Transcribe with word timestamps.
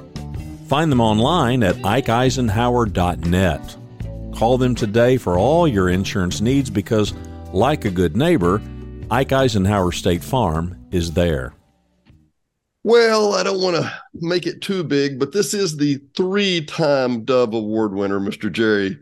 Find 0.71 0.89
them 0.89 1.01
online 1.01 1.63
at 1.63 1.75
ikeeisenhower.net. 1.75 3.77
Call 4.33 4.57
them 4.57 4.73
today 4.73 5.17
for 5.17 5.37
all 5.37 5.67
your 5.67 5.89
insurance 5.89 6.39
needs 6.39 6.69
because, 6.69 7.13
like 7.51 7.83
a 7.83 7.91
good 7.91 8.15
neighbor, 8.15 8.61
Ike 9.11 9.33
Eisenhower 9.33 9.91
State 9.91 10.23
Farm 10.23 10.77
is 10.91 11.11
there. 11.11 11.53
Well, 12.85 13.33
I 13.33 13.43
don't 13.43 13.61
want 13.61 13.83
to 13.83 13.93
make 14.13 14.47
it 14.47 14.61
too 14.61 14.85
big, 14.85 15.19
but 15.19 15.33
this 15.33 15.53
is 15.53 15.75
the 15.75 15.99
three 16.15 16.63
time 16.63 17.25
Dove 17.25 17.53
Award 17.53 17.93
winner, 17.93 18.21
Mr. 18.21 18.49
Jerry 18.49 18.97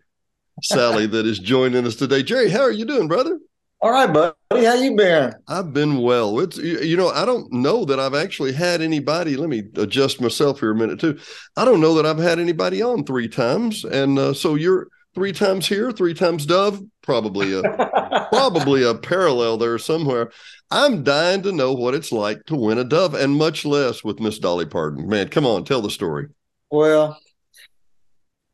Salley, 0.71 1.11
that 1.11 1.27
is 1.27 1.37
joining 1.37 1.85
us 1.85 1.97
today. 1.97 2.23
Jerry, 2.23 2.49
how 2.49 2.61
are 2.61 2.71
you 2.71 2.85
doing, 2.85 3.07
brother? 3.07 3.37
All 3.81 3.91
right, 3.91 4.11
buddy. 4.11 4.65
How 4.65 4.73
you 4.73 4.93
been? 4.95 5.33
I've 5.47 5.71
been 5.71 5.99
well. 5.99 6.41
It's 6.41 6.57
you 6.57 6.97
know 6.97 7.09
I 7.09 7.23
don't 7.23 7.49
know 7.53 7.85
that 7.85 7.97
I've 7.97 8.13
actually 8.13 8.51
had 8.51 8.81
anybody. 8.81 9.37
Let 9.37 9.47
me 9.47 9.63
adjust 9.77 10.19
myself 10.19 10.59
here 10.59 10.71
a 10.71 10.75
minute 10.75 10.99
too. 10.99 11.17
I 11.55 11.63
don't 11.63 11.79
know 11.79 11.93
that 11.95 12.05
I've 12.05 12.17
had 12.17 12.39
anybody 12.39 12.81
on 12.81 13.05
three 13.05 13.29
times, 13.29 13.85
and 13.85 14.19
uh, 14.19 14.33
so 14.33 14.55
you're 14.55 14.87
three 15.15 15.31
times 15.31 15.65
here, 15.65 15.93
three 15.93 16.13
times 16.13 16.45
Dove. 16.45 16.81
Probably 17.03 17.57
a 17.57 17.61
probably 18.33 18.83
a 18.83 18.95
parallel 18.95 19.57
there 19.57 19.77
somewhere. 19.77 20.31
I'm 20.69 21.03
dying 21.03 21.41
to 21.43 21.53
know 21.53 21.71
what 21.71 21.93
it's 21.93 22.11
like 22.11 22.45
to 22.47 22.55
win 22.55 22.79
a 22.79 22.83
Dove, 22.83 23.13
and 23.13 23.33
much 23.33 23.63
less 23.63 24.03
with 24.03 24.19
Miss 24.19 24.39
Dolly 24.39 24.65
Parton. 24.65 25.07
Man, 25.07 25.29
come 25.29 25.45
on, 25.45 25.63
tell 25.63 25.81
the 25.81 25.89
story. 25.89 26.27
Well, 26.69 27.17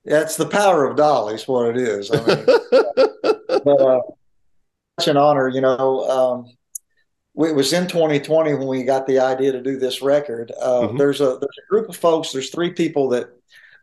that's 0.03 0.37
the 0.37 0.47
power 0.47 0.85
of 0.85 0.97
Dolly's 0.97 1.47
what 1.47 1.69
it 1.69 1.77
is. 1.77 2.11
I 2.11 2.17
mean, 2.17 2.45
but, 3.63 3.81
uh, 3.81 4.01
an 5.03 5.17
honor. 5.17 5.49
You 5.49 5.61
know, 5.61 6.03
um, 6.09 6.45
it 7.45 7.55
was 7.55 7.73
in 7.73 7.87
2020 7.87 8.53
when 8.53 8.67
we 8.67 8.83
got 8.83 9.07
the 9.07 9.19
idea 9.19 9.51
to 9.51 9.61
do 9.61 9.77
this 9.77 10.01
record. 10.01 10.51
Uh, 10.61 10.81
mm-hmm. 10.81 10.97
There's 10.97 11.21
a 11.21 11.37
there's 11.39 11.59
a 11.65 11.69
group 11.69 11.89
of 11.89 11.97
folks. 11.97 12.31
There's 12.31 12.49
three 12.49 12.71
people 12.71 13.09
that 13.09 13.29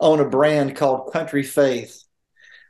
own 0.01 0.21
a 0.21 0.29
brand 0.29 0.77
called 0.77 1.13
Country 1.13 1.43
Faith, 1.43 2.03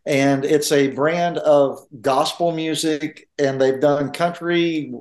and 0.06 0.44
it's 0.44 0.72
a 0.72 0.88
brand 0.88 1.38
of 1.38 1.86
gospel 2.00 2.52
music. 2.52 3.28
And 3.38 3.60
they've 3.60 3.80
done 3.80 4.12
country. 4.12 4.92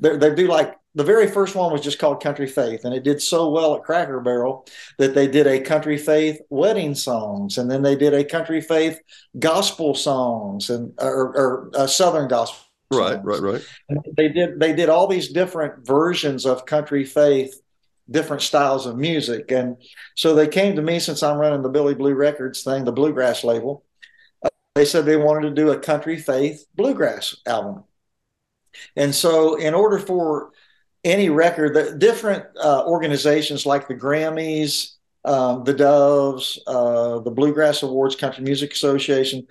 They 0.00 0.34
do 0.34 0.48
like 0.48 0.74
the 0.94 1.04
very 1.04 1.28
first 1.28 1.54
one 1.54 1.70
was 1.70 1.82
just 1.82 1.98
called 1.98 2.22
Country 2.22 2.46
Faith, 2.46 2.86
and 2.86 2.94
it 2.94 3.04
did 3.04 3.20
so 3.20 3.50
well 3.50 3.76
at 3.76 3.84
Cracker 3.84 4.18
Barrel 4.20 4.66
that 4.96 5.14
they 5.14 5.28
did 5.28 5.46
a 5.46 5.60
Country 5.60 5.98
Faith 5.98 6.40
wedding 6.48 6.94
songs, 6.94 7.58
and 7.58 7.70
then 7.70 7.82
they 7.82 7.94
did 7.94 8.14
a 8.14 8.24
Country 8.24 8.62
Faith 8.62 8.98
gospel 9.38 9.94
songs 9.94 10.70
and 10.70 10.94
or, 10.98 11.36
or 11.36 11.70
uh, 11.74 11.86
Southern 11.86 12.28
gospel 12.28 12.65
Right, 12.92 13.18
right, 13.24 13.40
right. 13.40 13.62
And 13.88 14.00
they 14.16 14.28
did 14.28 14.60
they 14.60 14.72
did 14.72 14.88
all 14.88 15.06
these 15.06 15.28
different 15.32 15.84
versions 15.86 16.46
of 16.46 16.66
country 16.66 17.04
faith, 17.04 17.60
different 18.08 18.42
styles 18.42 18.86
of 18.86 18.96
music, 18.96 19.50
and 19.50 19.76
so 20.14 20.34
they 20.34 20.46
came 20.46 20.76
to 20.76 20.82
me 20.82 21.00
since 21.00 21.22
I'm 21.22 21.38
running 21.38 21.62
the 21.62 21.68
Billy 21.68 21.94
Blue 21.94 22.14
Records 22.14 22.62
thing, 22.62 22.84
the 22.84 22.92
bluegrass 22.92 23.42
label. 23.42 23.84
Uh, 24.42 24.48
they 24.76 24.84
said 24.84 25.04
they 25.04 25.16
wanted 25.16 25.48
to 25.48 25.54
do 25.54 25.70
a 25.70 25.78
country 25.78 26.16
faith 26.16 26.64
bluegrass 26.76 27.34
album, 27.44 27.82
and 28.94 29.12
so 29.12 29.56
in 29.56 29.74
order 29.74 29.98
for 29.98 30.52
any 31.02 31.28
record, 31.28 31.74
the 31.74 31.96
different 31.96 32.44
uh, 32.60 32.84
organizations 32.86 33.66
like 33.66 33.88
the 33.88 33.94
Grammys, 33.94 34.92
um, 35.24 35.64
the 35.64 35.74
Doves, 35.74 36.60
uh, 36.66 37.18
the 37.18 37.30
Bluegrass 37.30 37.82
Awards, 37.82 38.16
Country 38.16 38.44
Music 38.44 38.72
Association, 38.72 39.46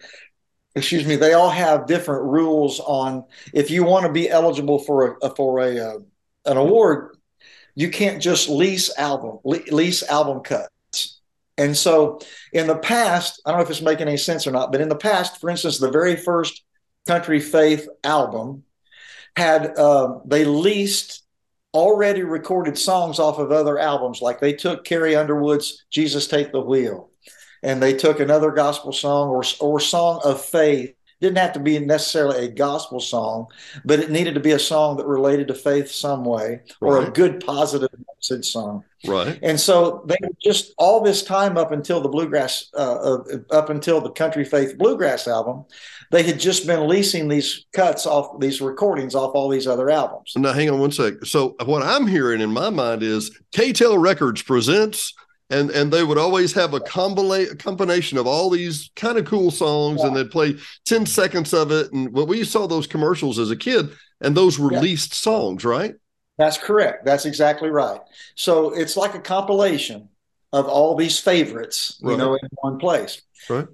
excuse 0.75 1.05
me, 1.05 1.15
they 1.15 1.33
all 1.33 1.49
have 1.49 1.87
different 1.87 2.23
rules 2.23 2.79
on 2.81 3.25
if 3.53 3.71
you 3.71 3.83
want 3.83 4.05
to 4.05 4.11
be 4.11 4.29
eligible 4.29 4.79
for 4.79 5.17
a 5.21 5.29
for 5.31 5.59
a 5.59 5.79
uh, 5.79 5.97
an 6.45 6.57
award, 6.57 7.17
you 7.75 7.89
can't 7.89 8.21
just 8.21 8.49
lease 8.49 8.95
album 8.97 9.39
lease 9.43 10.03
album 10.03 10.41
cuts. 10.41 11.21
And 11.57 11.75
so 11.75 12.19
in 12.51 12.67
the 12.67 12.77
past, 12.77 13.41
I 13.45 13.51
don't 13.51 13.59
know 13.59 13.63
if 13.63 13.69
it's 13.69 13.81
making 13.81 14.07
any 14.07 14.17
sense 14.17 14.45
or 14.45 14.51
not, 14.51 14.73
but 14.73 14.81
in 14.81 14.89
the 14.89 14.95
past, 14.95 15.39
for 15.39 15.49
instance, 15.49 15.77
the 15.77 15.89
very 15.89 16.17
first 16.17 16.63
Country 17.07 17.39
Faith 17.39 17.87
album 18.03 18.63
had 19.37 19.77
uh, 19.77 20.19
they 20.25 20.43
leased 20.43 21.23
already 21.73 22.23
recorded 22.23 22.77
songs 22.77 23.19
off 23.19 23.37
of 23.37 23.51
other 23.51 23.77
albums, 23.77 24.21
like 24.21 24.39
they 24.39 24.53
took 24.53 24.83
Carrie 24.83 25.15
Underwood's 25.15 25.85
"Jesus 25.89 26.27
Take 26.27 26.51
the 26.51 26.61
Wheel." 26.61 27.09
And 27.65 27.81
they 27.81 27.93
took 27.93 28.19
another 28.19 28.51
gospel 28.51 28.93
song 28.93 29.29
or 29.29 29.43
or 29.59 29.79
song 29.79 30.21
of 30.23 30.43
faith 30.43 30.95
didn't 31.21 31.37
have 31.37 31.53
to 31.53 31.59
be 31.59 31.79
necessarily 31.79 32.45
a 32.45 32.47
gospel 32.49 32.99
song, 32.99 33.47
but 33.85 33.99
it 33.99 34.11
needed 34.11 34.33
to 34.33 34.39
be 34.39 34.51
a 34.51 34.59
song 34.59 34.97
that 34.97 35.07
related 35.07 35.47
to 35.47 35.53
faith 35.53 35.89
some 35.89 36.25
way 36.25 36.59
or 36.81 37.01
a 37.01 37.09
good 37.09 37.43
positive 37.43 37.89
message 38.17 38.45
song. 38.51 38.83
Right. 39.07 39.39
And 39.41 39.59
so 39.59 40.03
they 40.07 40.17
just 40.43 40.73
all 40.77 41.01
this 41.01 41.23
time 41.23 41.57
up 41.57 41.71
until 41.71 42.01
the 42.01 42.09
bluegrass, 42.09 42.69
uh, 42.75 42.77
uh, 42.77 43.23
up 43.51 43.69
until 43.69 44.01
the 44.01 44.11
country 44.11 44.43
faith 44.43 44.77
bluegrass 44.77 45.27
album, 45.27 45.65
they 46.11 46.21
had 46.21 46.39
just 46.39 46.67
been 46.67 46.87
leasing 46.87 47.27
these 47.27 47.65
cuts 47.73 48.05
off 48.05 48.39
these 48.39 48.61
recordings 48.61 49.15
off 49.15 49.31
all 49.35 49.49
these 49.49 49.67
other 49.67 49.89
albums. 49.89 50.33
Now, 50.35 50.53
hang 50.53 50.69
on 50.69 50.79
one 50.79 50.91
sec. 50.91 51.13
So 51.23 51.55
what 51.65 51.81
I'm 51.81 52.07
hearing 52.07 52.41
in 52.41 52.51
my 52.51 52.69
mind 52.69 53.03
is 53.03 53.31
K-Tel 53.51 53.97
Records 53.97 54.41
presents 54.41 55.13
and 55.49 55.69
and 55.71 55.91
they 55.91 56.03
would 56.03 56.17
always 56.17 56.53
have 56.53 56.73
a, 56.73 56.79
combina- 56.79 57.51
a 57.51 57.55
combination 57.55 58.17
of 58.17 58.27
all 58.27 58.49
these 58.49 58.89
kind 58.95 59.17
of 59.17 59.25
cool 59.25 59.51
songs 59.51 59.99
yeah. 60.01 60.07
and 60.07 60.15
they'd 60.15 60.31
play 60.31 60.55
10 60.85 61.05
seconds 61.05 61.53
of 61.53 61.71
it 61.71 61.91
and 61.91 62.11
well, 62.11 62.25
we 62.25 62.43
saw 62.43 62.67
those 62.67 62.87
commercials 62.87 63.39
as 63.39 63.51
a 63.51 63.55
kid 63.55 63.89
and 64.21 64.35
those 64.35 64.59
released 64.59 65.11
yeah. 65.11 65.31
songs 65.31 65.63
right 65.63 65.95
that's 66.37 66.57
correct 66.57 67.05
that's 67.05 67.25
exactly 67.25 67.69
right 67.69 68.01
so 68.35 68.73
it's 68.73 68.97
like 68.97 69.15
a 69.15 69.19
compilation 69.19 70.09
of 70.51 70.67
all 70.67 70.95
these 70.95 71.19
favorites 71.19 71.99
you 72.01 72.09
right. 72.09 72.17
know 72.17 72.33
in 72.33 72.49
one 72.61 72.77
place 72.77 73.21
right 73.49 73.67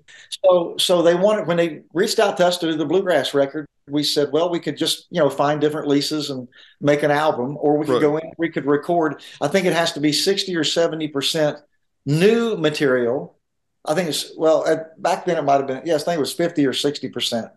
so 0.43 0.75
so 0.77 1.01
they 1.01 1.15
wanted 1.15 1.47
when 1.47 1.57
they 1.57 1.81
reached 1.93 2.19
out 2.19 2.37
to 2.37 2.45
us 2.45 2.57
to 2.57 2.69
do 2.69 2.77
the 2.77 2.85
bluegrass 2.85 3.33
record 3.33 3.65
we 3.87 4.03
said, 4.03 4.31
well, 4.31 4.49
we 4.49 4.59
could 4.59 4.77
just 4.77 5.07
you 5.09 5.19
know 5.19 5.29
find 5.29 5.59
different 5.59 5.87
leases 5.87 6.29
and 6.29 6.47
make 6.79 7.03
an 7.03 7.11
album, 7.11 7.57
or 7.59 7.77
we 7.77 7.85
could 7.85 7.93
right. 7.93 8.01
go 8.01 8.17
in, 8.17 8.31
we 8.37 8.49
could 8.49 8.65
record. 8.65 9.21
I 9.41 9.47
think 9.47 9.65
it 9.65 9.73
has 9.73 9.93
to 9.93 9.99
be 9.99 10.13
sixty 10.13 10.55
or 10.55 10.63
seventy 10.63 11.07
percent 11.07 11.57
new 12.05 12.57
material. 12.57 13.37
I 13.83 13.95
think 13.95 14.09
it's 14.09 14.31
well 14.37 14.65
at, 14.67 15.01
back 15.01 15.25
then 15.25 15.37
it 15.37 15.43
might 15.43 15.57
have 15.57 15.67
been 15.67 15.81
yes, 15.85 16.03
I 16.03 16.05
think 16.05 16.17
it 16.17 16.21
was 16.21 16.33
fifty 16.33 16.65
or 16.65 16.73
sixty 16.73 17.09
percent 17.09 17.47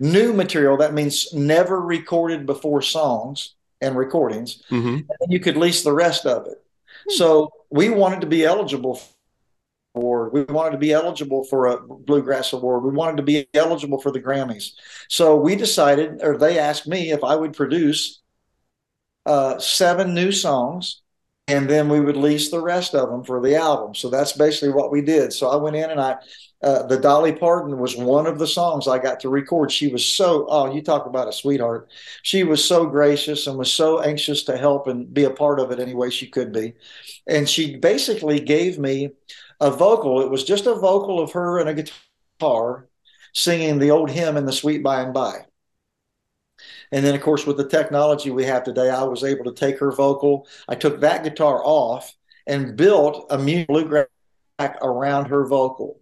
new 0.00 0.32
material. 0.32 0.76
That 0.76 0.94
means 0.94 1.32
never 1.32 1.80
recorded 1.80 2.46
before 2.46 2.82
songs 2.82 3.54
and 3.80 3.96
recordings. 3.96 4.62
Mm-hmm. 4.70 4.96
And 5.20 5.32
you 5.32 5.38
could 5.40 5.56
lease 5.56 5.82
the 5.82 5.92
rest 5.92 6.26
of 6.26 6.46
it. 6.46 6.62
Hmm. 7.08 7.14
So 7.14 7.52
we 7.70 7.90
wanted 7.90 8.20
to 8.22 8.26
be 8.26 8.44
eligible 8.44 9.00
award. 9.98 10.32
We 10.32 10.42
wanted 10.44 10.72
to 10.72 10.78
be 10.86 10.92
eligible 10.92 11.42
for 11.50 11.66
a 11.66 11.80
bluegrass 11.80 12.52
award. 12.52 12.84
We 12.84 12.98
wanted 13.00 13.18
to 13.18 13.22
be 13.32 13.48
eligible 13.54 14.00
for 14.00 14.12
the 14.12 14.22
Grammys. 14.26 14.72
So 15.08 15.36
we 15.36 15.56
decided, 15.56 16.22
or 16.22 16.38
they 16.38 16.58
asked 16.58 16.86
me 16.86 17.10
if 17.10 17.22
I 17.22 17.34
would 17.40 17.54
produce 17.54 18.22
uh, 19.26 19.58
seven 19.58 20.14
new 20.14 20.32
songs, 20.32 21.02
and 21.46 21.68
then 21.68 21.88
we 21.88 22.00
would 22.00 22.16
lease 22.16 22.50
the 22.50 22.62
rest 22.62 22.94
of 22.94 23.08
them 23.10 23.24
for 23.24 23.40
the 23.40 23.56
album. 23.56 23.94
So 23.94 24.10
that's 24.10 24.32
basically 24.32 24.72
what 24.72 24.92
we 24.92 25.00
did. 25.02 25.32
So 25.32 25.48
I 25.48 25.56
went 25.56 25.76
in 25.76 25.90
and 25.90 26.00
I. 26.00 26.16
Uh, 26.60 26.82
the 26.88 26.98
Dolly 26.98 27.30
Parton 27.30 27.78
was 27.78 27.96
one 27.96 28.26
of 28.26 28.40
the 28.40 28.46
songs 28.46 28.88
I 28.88 28.98
got 28.98 29.20
to 29.20 29.28
record. 29.28 29.70
She 29.70 29.92
was 29.92 30.04
so, 30.04 30.44
oh, 30.48 30.74
you 30.74 30.82
talk 30.82 31.06
about 31.06 31.28
a 31.28 31.32
sweetheart. 31.32 31.88
She 32.24 32.42
was 32.42 32.64
so 32.64 32.84
gracious 32.84 33.46
and 33.46 33.56
was 33.56 33.72
so 33.72 34.00
anxious 34.00 34.42
to 34.44 34.56
help 34.56 34.88
and 34.88 35.14
be 35.14 35.22
a 35.22 35.30
part 35.30 35.60
of 35.60 35.70
it 35.70 35.78
any 35.78 35.94
way 35.94 36.10
she 36.10 36.26
could 36.26 36.50
be. 36.52 36.74
And 37.28 37.48
she 37.48 37.76
basically 37.76 38.40
gave 38.40 38.76
me 38.76 39.10
a 39.60 39.70
vocal. 39.70 40.20
It 40.20 40.30
was 40.30 40.44
just 40.44 40.66
a 40.66 40.74
vocal 40.74 41.20
of 41.20 41.32
her 41.32 41.58
and 41.58 41.68
a 41.68 41.74
guitar 41.74 42.88
singing 43.34 43.78
the 43.78 43.90
old 43.90 44.10
hymn 44.10 44.36
in 44.36 44.46
the 44.46 44.52
sweet 44.52 44.82
by 44.82 45.02
and 45.02 45.12
by. 45.12 45.44
And 46.90 47.04
then, 47.04 47.14
of 47.14 47.20
course, 47.20 47.46
with 47.46 47.56
the 47.56 47.68
technology 47.68 48.30
we 48.30 48.44
have 48.44 48.64
today, 48.64 48.90
I 48.90 49.02
was 49.02 49.22
able 49.22 49.44
to 49.44 49.52
take 49.52 49.78
her 49.78 49.92
vocal. 49.92 50.48
I 50.68 50.74
took 50.74 51.00
that 51.00 51.22
guitar 51.22 51.62
off 51.64 52.14
and 52.46 52.76
built 52.76 53.26
a 53.30 53.38
bluegrass 53.38 54.06
around 54.58 55.26
her 55.26 55.46
vocal. 55.46 56.00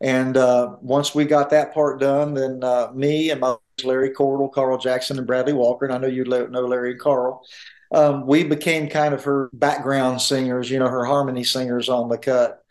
And 0.00 0.36
uh, 0.36 0.76
once 0.80 1.14
we 1.14 1.24
got 1.24 1.50
that 1.50 1.72
part 1.72 2.00
done, 2.00 2.34
then 2.34 2.64
uh, 2.64 2.90
me 2.92 3.30
and 3.30 3.40
my 3.40 3.56
Larry 3.84 4.10
Cordle, 4.10 4.52
Carl 4.52 4.78
Jackson, 4.78 5.18
and 5.18 5.26
Bradley 5.26 5.52
Walker, 5.52 5.84
and 5.84 5.94
I 5.94 5.98
know 5.98 6.06
you 6.06 6.24
know 6.24 6.66
Larry 6.66 6.92
and 6.92 7.00
Carl, 7.00 7.42
um, 7.92 8.26
we 8.26 8.44
became 8.44 8.88
kind 8.88 9.14
of 9.14 9.24
her 9.24 9.50
background 9.52 10.20
singers, 10.20 10.70
you 10.70 10.78
know, 10.78 10.88
her 10.88 11.04
harmony 11.04 11.44
singers 11.44 11.88
on 11.88 12.08
the 12.08 12.18
cut 12.18 12.62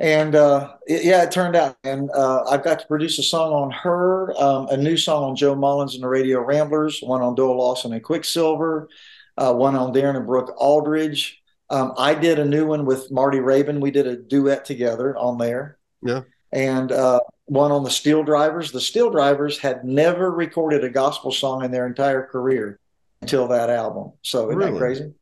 and 0.00 0.34
uh, 0.34 0.74
it, 0.86 1.04
yeah, 1.04 1.22
it 1.22 1.30
turned 1.30 1.54
out. 1.54 1.76
And 1.84 2.10
uh, 2.10 2.44
I've 2.48 2.64
got 2.64 2.80
to 2.80 2.86
produce 2.86 3.18
a 3.18 3.22
song 3.22 3.52
on 3.52 3.70
her, 3.70 4.34
um, 4.42 4.66
a 4.68 4.76
new 4.76 4.96
song 4.96 5.22
on 5.24 5.36
Joe 5.36 5.54
Mullins 5.54 5.94
and 5.94 6.02
the 6.02 6.08
Radio 6.08 6.40
Ramblers, 6.40 7.00
one 7.02 7.20
on 7.20 7.34
Doyle 7.34 7.58
Lawson 7.58 7.92
and 7.92 8.02
Quicksilver, 8.02 8.88
uh, 9.36 9.52
one 9.52 9.76
on 9.76 9.92
Darin 9.92 10.16
and 10.16 10.26
Brooke 10.26 10.54
Aldridge. 10.56 11.42
Um, 11.68 11.92
I 11.98 12.14
did 12.14 12.38
a 12.38 12.44
new 12.44 12.66
one 12.66 12.86
with 12.86 13.10
Marty 13.10 13.38
Raybon. 13.38 13.80
We 13.80 13.90
did 13.90 14.06
a 14.06 14.16
duet 14.16 14.64
together 14.64 15.16
on 15.16 15.38
there. 15.38 15.78
Yeah. 16.02 16.22
And 16.50 16.90
uh, 16.90 17.20
one 17.44 17.70
on 17.70 17.84
the 17.84 17.90
Steel 17.90 18.24
Drivers. 18.24 18.72
The 18.72 18.80
Steel 18.80 19.10
Drivers 19.10 19.58
had 19.58 19.84
never 19.84 20.32
recorded 20.32 20.82
a 20.82 20.88
gospel 20.88 21.30
song 21.30 21.62
in 21.62 21.70
their 21.70 21.86
entire 21.86 22.26
career 22.26 22.80
until 23.20 23.48
that 23.48 23.68
album. 23.68 24.12
So 24.22 24.48
isn't 24.48 24.56
really? 24.56 24.72
that 24.72 24.78
crazy? 24.78 25.12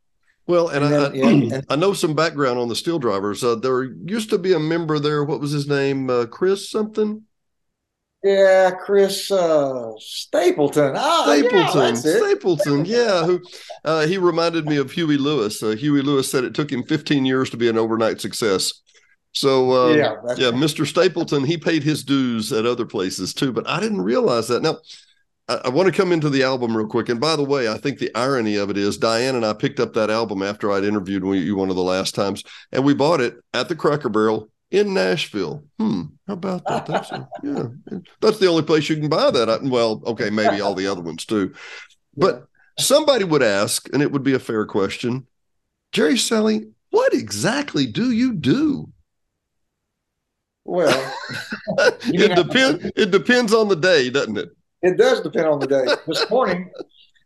Well, 0.49 0.69
and, 0.69 0.83
and 0.83 0.95
I, 0.95 1.09
then, 1.11 1.43
yeah, 1.43 1.61
I, 1.69 1.77
know 1.77 1.93
some 1.93 2.15
background 2.15 2.59
on 2.59 2.69
the 2.69 2.75
Steel 2.75 2.99
Drivers. 2.99 3.45
Uh, 3.45 3.55
there 3.55 3.85
used 3.85 4.31
to 4.31 4.39
be 4.39 4.55
a 4.55 4.59
member 4.59 4.99
there. 4.99 5.23
What 5.23 5.41
was 5.41 5.53
his 5.53 5.69
name? 5.69 6.09
Uh, 6.09 6.25
Chris 6.25 6.71
something. 6.71 7.23
Yeah, 8.25 8.73
Chris 8.73 9.31
uh, 9.31 9.93
Stapleton. 9.99 10.95
Ah, 10.97 11.23
Stapleton. 11.25 11.95
Yeah, 11.95 12.19
Stapleton. 12.19 12.85
Yeah, 12.85 13.25
who 13.25 13.41
uh, 13.85 14.07
he 14.07 14.19
reminded 14.19 14.67
me 14.67 14.79
of 14.79 14.91
Huey 14.91 15.19
Lewis. 15.19 15.63
Uh, 15.63 15.77
Huey 15.77 16.03
Lewis 16.03 16.29
said 16.29 16.43
it 16.45 16.55
took 16.55 16.73
him 16.73 16.83
15 16.83 17.25
years 17.27 17.51
to 17.51 17.57
be 17.57 17.69
an 17.69 17.79
overnight 17.79 18.21
success. 18.21 18.73
So 19.33 19.71
uh, 19.71 19.95
yeah, 19.95 20.15
yeah. 20.37 20.51
Mr. 20.51 20.85
Stapleton, 20.87 21.45
he 21.45 21.59
paid 21.59 21.85
his 21.85 22.03
dues 22.03 22.53
at 22.53 22.67
other 22.67 22.87
places 22.87 23.35
too, 23.35 23.53
but 23.53 23.69
I 23.69 23.79
didn't 23.79 24.01
realize 24.01 24.49
that. 24.49 24.63
Now, 24.63 24.79
I, 25.49 25.61
I 25.65 25.69
want 25.69 25.87
to 25.87 25.97
come 25.97 26.13
into 26.13 26.31
the 26.31 26.43
album 26.43 26.77
real 26.77 26.87
quick. 26.87 27.09
And 27.09 27.21
by 27.21 27.37
the 27.37 27.45
way, 27.45 27.69
I 27.69 27.79
think 27.79 27.99
the 27.99 28.15
irony 28.15 28.57
of 28.57 28.71
it 28.71 28.77
is 28.77 28.99
Diane 28.99 29.35
and 29.35 29.45
I 29.45 29.53
picked 29.53 29.81
up 29.81 29.95
that 29.95 30.11
album 30.11 30.43
after 30.43 30.71
I'd 30.71 30.85
interviewed 30.85 31.25
you 31.25 31.57
one 31.57 31.71
of 31.71 31.77
the 31.77 31.83
last 31.83 32.15
times, 32.15 32.45
and 32.73 32.85
we 32.85 32.95
bought 32.95 33.21
it 33.21 33.37
at 33.55 33.69
the 33.69 33.77
Cracker 33.77 34.09
Barrel 34.09 34.51
in 34.71 34.95
Nashville. 34.95 35.65
Hmm, 35.79 36.03
how 36.27 36.35
about 36.35 36.65
that? 36.67 36.87
That's 36.87 37.11
a, 37.11 37.29
yeah, 37.43 37.67
that's 38.21 38.39
the 38.39 38.49
only 38.49 38.63
place 38.63 38.89
you 38.89 38.97
can 38.97 39.09
buy 39.09 39.31
that. 39.31 39.63
Well, 39.63 40.03
okay, 40.07 40.31
maybe 40.31 40.61
all 40.61 40.75
the 40.75 40.87
other 40.87 41.03
ones 41.03 41.25
too, 41.25 41.55
but 42.17 42.47
somebody 42.79 43.25
would 43.25 43.43
ask, 43.43 43.89
and 43.93 44.03
it 44.03 44.13
would 44.13 44.23
be 44.23 44.35
a 44.35 44.39
fair 44.39 44.67
question, 44.67 45.27
Jerry 45.93 46.15
Salley, 46.15 46.71
what 46.91 47.15
exactly 47.15 47.87
do 47.87 48.11
you 48.11 48.35
do? 48.35 48.91
Well, 50.65 51.15
it 51.79 52.37
depends. 52.37 52.93
It 52.95 53.11
depends 53.11 53.55
on 53.55 53.69
the 53.69 53.77
day, 53.77 54.11
doesn't 54.11 54.37
it? 54.37 54.51
It 54.83 54.97
does 54.97 55.21
depend 55.21 55.47
on 55.47 55.59
the 55.59 55.67
day. 55.67 55.85
this 56.07 56.29
morning, 56.31 56.71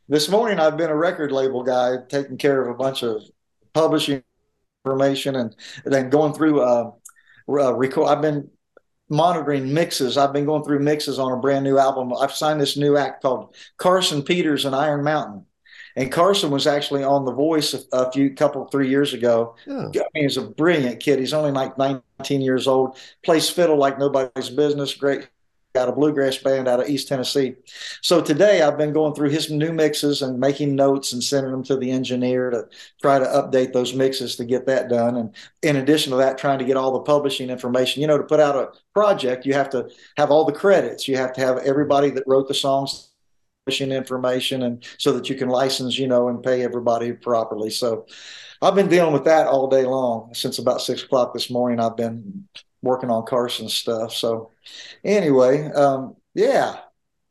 this 0.08 0.28
morning 0.28 0.58
I've 0.58 0.76
been 0.76 0.90
a 0.90 0.96
record 0.96 1.32
label 1.32 1.62
guy, 1.62 1.96
taking 2.08 2.38
care 2.38 2.62
of 2.62 2.68
a 2.68 2.78
bunch 2.78 3.02
of 3.02 3.22
publishing 3.72 4.22
information 4.84 5.36
and 5.36 5.54
then 5.84 6.10
going 6.10 6.32
through 6.32 6.60
uh, 6.60 6.90
uh, 7.48 7.74
record. 7.74 8.06
I've 8.06 8.22
been 8.22 8.50
monitoring 9.08 9.72
mixes. 9.72 10.16
I've 10.16 10.32
been 10.32 10.46
going 10.46 10.64
through 10.64 10.80
mixes 10.80 11.18
on 11.18 11.32
a 11.32 11.36
brand 11.36 11.64
new 11.64 11.78
album. 11.78 12.12
I've 12.14 12.32
signed 12.32 12.60
this 12.60 12.76
new 12.76 12.96
act 12.96 13.22
called 13.22 13.54
Carson 13.76 14.22
Peters 14.22 14.64
and 14.64 14.74
Iron 14.74 15.04
Mountain. 15.04 15.46
And 15.94 16.10
Carson 16.10 16.50
was 16.50 16.66
actually 16.66 17.04
on 17.04 17.26
The 17.26 17.34
Voice 17.34 17.74
a, 17.74 17.80
a 17.92 18.10
few 18.10 18.34
couple 18.34 18.64
three 18.66 18.88
years 18.88 19.12
ago. 19.12 19.56
Yeah. 19.66 19.88
I 20.00 20.06
mean, 20.14 20.24
he's 20.24 20.38
a 20.38 20.42
brilliant 20.42 21.00
kid. 21.00 21.18
He's 21.18 21.34
only 21.34 21.50
like 21.50 21.76
19 21.76 22.40
years 22.40 22.66
old. 22.66 22.96
Plays 23.22 23.50
fiddle 23.50 23.76
like 23.76 23.98
nobody's 23.98 24.48
business. 24.48 24.94
Great 24.94 25.28
got 25.74 25.88
a 25.88 25.92
bluegrass 25.92 26.36
band 26.38 26.68
out 26.68 26.80
of 26.80 26.88
East 26.88 27.08
Tennessee. 27.08 27.54
So 28.02 28.20
today 28.20 28.60
I've 28.60 28.76
been 28.76 28.92
going 28.92 29.14
through 29.14 29.30
his 29.30 29.50
new 29.50 29.72
mixes 29.72 30.20
and 30.20 30.38
making 30.38 30.76
notes 30.76 31.12
and 31.12 31.24
sending 31.24 31.50
them 31.50 31.62
to 31.64 31.76
the 31.76 31.90
engineer 31.90 32.50
to 32.50 32.66
try 33.00 33.18
to 33.18 33.24
update 33.24 33.72
those 33.72 33.94
mixes 33.94 34.36
to 34.36 34.44
get 34.44 34.66
that 34.66 34.90
done. 34.90 35.16
And 35.16 35.34
in 35.62 35.76
addition 35.76 36.10
to 36.10 36.16
that, 36.18 36.36
trying 36.36 36.58
to 36.58 36.64
get 36.64 36.76
all 36.76 36.92
the 36.92 37.00
publishing 37.00 37.48
information. 37.48 38.02
You 38.02 38.06
know, 38.06 38.18
to 38.18 38.24
put 38.24 38.40
out 38.40 38.56
a 38.56 38.70
project, 38.92 39.46
you 39.46 39.54
have 39.54 39.70
to 39.70 39.88
have 40.18 40.30
all 40.30 40.44
the 40.44 40.52
credits. 40.52 41.08
You 41.08 41.16
have 41.16 41.32
to 41.34 41.40
have 41.40 41.58
everybody 41.58 42.10
that 42.10 42.24
wrote 42.26 42.48
the 42.48 42.54
songs 42.54 43.08
publishing 43.64 43.92
information 43.92 44.64
and 44.64 44.84
so 44.98 45.12
that 45.12 45.30
you 45.30 45.36
can 45.36 45.48
license, 45.48 45.98
you 45.98 46.06
know, 46.06 46.28
and 46.28 46.42
pay 46.42 46.62
everybody 46.62 47.12
properly. 47.12 47.70
So 47.70 48.06
I've 48.60 48.74
been 48.74 48.88
dealing 48.88 49.12
with 49.12 49.24
that 49.24 49.46
all 49.46 49.68
day 49.68 49.86
long 49.86 50.34
since 50.34 50.58
about 50.58 50.82
six 50.82 51.02
o'clock 51.02 51.32
this 51.32 51.48
morning. 51.48 51.80
I've 51.80 51.96
been 51.96 52.46
working 52.82 53.10
on 53.10 53.24
Carson 53.24 53.68
stuff. 53.68 54.12
So 54.12 54.50
anyway, 55.04 55.70
um, 55.72 56.16
yeah. 56.34 56.76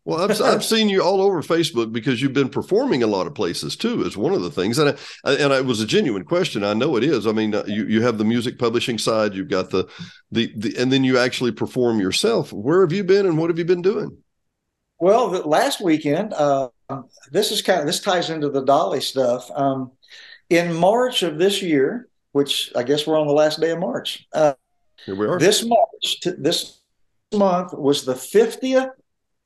Well, 0.03 0.22
I've, 0.22 0.41
I've 0.41 0.63
seen 0.74 0.89
you 0.89 1.03
all 1.03 1.22
over 1.22 1.43
Facebook 1.43 1.91
because 1.91 2.22
you've 2.22 2.34
been 2.34 2.50
performing 2.50 3.03
a 3.03 3.08
lot 3.08 3.27
of 3.27 3.36
places 3.36 3.75
too. 3.75 4.03
Is 4.03 4.17
one 4.17 4.34
of 4.34 4.41
the 4.41 4.50
things, 4.50 4.79
and 4.79 4.98
I, 5.24 5.34
and 5.34 5.53
it 5.53 5.65
was 5.65 5.81
a 5.81 5.86
genuine 5.86 6.25
question. 6.25 6.63
I 6.63 6.74
know 6.74 6.96
it 6.96 7.03
is. 7.03 7.27
I 7.27 7.31
mean, 7.31 7.53
uh, 7.53 7.63
you 7.67 7.86
you 7.86 8.01
have 8.01 8.17
the 8.17 8.25
music 8.25 8.58
publishing 8.58 8.98
side, 8.98 9.36
you've 9.36 9.50
got 9.50 9.70
the 9.70 9.88
the, 10.31 10.51
the 10.55 10.75
and 10.77 10.91
then 10.91 11.03
you 11.03 11.20
actually 11.20 11.51
perform 11.51 12.00
yourself. 12.00 12.51
Where 12.51 12.81
have 12.81 12.91
you 12.91 13.03
been, 13.03 13.25
and 13.25 13.38
what 13.38 13.50
have 13.50 13.60
you 13.60 13.65
been 13.65 13.84
doing? 13.84 14.17
Well, 15.00 15.29
the, 15.29 15.48
last 15.48 15.81
weekend, 15.81 16.34
uh, 16.34 16.70
this 17.31 17.51
is 17.51 17.62
kind 17.62 17.79
of 17.79 17.88
this 17.88 18.01
ties 18.01 18.29
into 18.29 18.50
the 18.50 18.63
Dolly 18.63 19.01
stuff. 19.01 19.50
Um, 19.51 19.91
in 20.50 20.74
March 20.74 21.24
of 21.24 21.38
this 21.38 21.62
year, 21.62 22.10
which 22.34 22.72
I 22.75 22.84
guess 22.84 23.08
we're 23.08 23.20
on 23.20 23.27
the 23.27 23.34
last 23.34 23.60
day 23.62 23.72
of 23.72 23.79
March. 23.79 24.27
Uh, 24.34 24.53
here 25.05 25.15
we 25.15 25.27
are. 25.27 25.39
This 25.39 25.65
March, 25.65 26.20
this 26.38 26.79
month 27.34 27.74
was 27.74 28.05
the 28.05 28.13
50th 28.13 28.91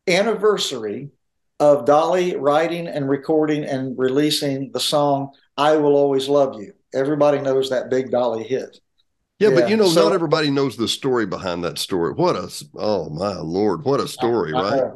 anniversary 0.07 1.09
of 1.59 1.85
Dolly 1.85 2.35
writing 2.35 2.88
and 2.88 3.09
recording 3.09 3.63
and 3.63 3.97
releasing 3.97 4.71
the 4.71 4.79
song 4.79 5.31
"I 5.57 5.77
Will 5.77 5.95
Always 5.95 6.27
Love 6.27 6.59
You." 6.59 6.74
Everybody 6.93 7.39
knows 7.39 7.69
that 7.69 7.89
big 7.89 8.12
Dolly 8.12 8.43
hit. 8.43 8.79
Yeah, 9.39 9.50
yeah. 9.50 9.55
but 9.55 9.69
you 9.69 9.77
know, 9.77 9.88
so, 9.88 10.03
not 10.03 10.13
everybody 10.13 10.50
knows 10.50 10.77
the 10.77 10.88
story 10.88 11.25
behind 11.25 11.63
that 11.63 11.77
story. 11.77 12.13
What 12.13 12.35
a 12.35 12.51
oh 12.75 13.09
my 13.09 13.35
lord, 13.35 13.83
what 13.83 14.00
a 14.00 14.07
story, 14.07 14.53
I, 14.53 14.62
right? 14.62 14.91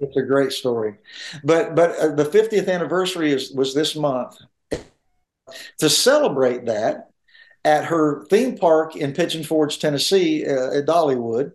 it's 0.00 0.16
a 0.16 0.22
great 0.22 0.52
story, 0.52 0.96
but 1.44 1.74
but 1.74 1.96
uh, 1.98 2.14
the 2.14 2.24
50th 2.24 2.68
anniversary 2.68 3.32
is 3.32 3.52
was 3.52 3.74
this 3.74 3.96
month. 3.96 4.36
To 5.80 5.90
celebrate 5.90 6.66
that, 6.66 7.10
at 7.64 7.84
her 7.84 8.24
theme 8.26 8.56
park 8.56 8.96
in 8.96 9.12
Pigeon 9.12 9.44
Forge, 9.44 9.78
Tennessee, 9.78 10.44
uh, 10.46 10.78
at 10.78 10.86
Dollywood. 10.86 11.52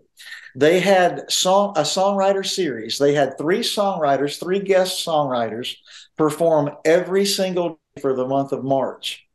They 0.55 0.79
had 0.79 1.29
song 1.31 1.73
a 1.75 1.81
songwriter 1.81 2.45
series. 2.45 2.97
They 2.97 3.13
had 3.13 3.37
three 3.37 3.59
songwriters, 3.59 4.39
three 4.39 4.59
guest 4.59 5.05
songwriters, 5.05 5.75
perform 6.17 6.71
every 6.83 7.25
single 7.25 7.69
day 7.69 8.01
for 8.01 8.15
the 8.15 8.25
month 8.25 8.51
of 8.51 8.63
March. 8.63 9.27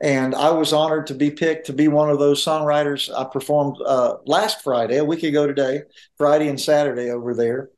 And 0.00 0.34
I 0.34 0.50
was 0.50 0.72
honored 0.72 1.08
to 1.08 1.14
be 1.14 1.30
picked 1.30 1.66
to 1.66 1.72
be 1.72 1.88
one 1.88 2.08
of 2.08 2.18
those 2.18 2.42
songwriters. 2.42 3.12
I 3.14 3.24
performed 3.24 3.76
uh, 3.84 4.16
last 4.24 4.62
Friday, 4.62 4.96
a 4.96 5.04
week 5.04 5.24
ago 5.24 5.46
today, 5.46 5.82
Friday 6.16 6.48
and 6.48 6.60
Saturday 6.60 7.10
over 7.10 7.34
there. 7.34 7.70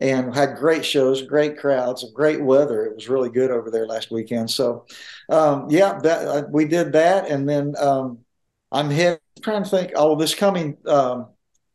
And 0.00 0.34
had 0.34 0.56
great 0.56 0.84
shows, 0.84 1.22
great 1.22 1.58
crowds, 1.58 2.04
great 2.14 2.42
weather. 2.42 2.86
It 2.86 2.94
was 2.94 3.08
really 3.08 3.28
good 3.28 3.50
over 3.50 3.70
there 3.70 3.86
last 3.86 4.10
weekend. 4.10 4.50
So, 4.50 4.86
um, 5.28 5.66
yeah, 5.68 5.98
that 6.02 6.26
uh, 6.26 6.42
we 6.50 6.64
did 6.64 6.92
that, 6.92 7.28
and 7.28 7.48
then 7.48 7.74
um, 7.78 8.20
I'm 8.72 8.90
head, 8.90 9.20
trying 9.42 9.64
to 9.64 9.68
think. 9.68 9.92
Oh, 9.94 10.16
this 10.16 10.34
coming. 10.34 10.78
Um, 10.86 11.28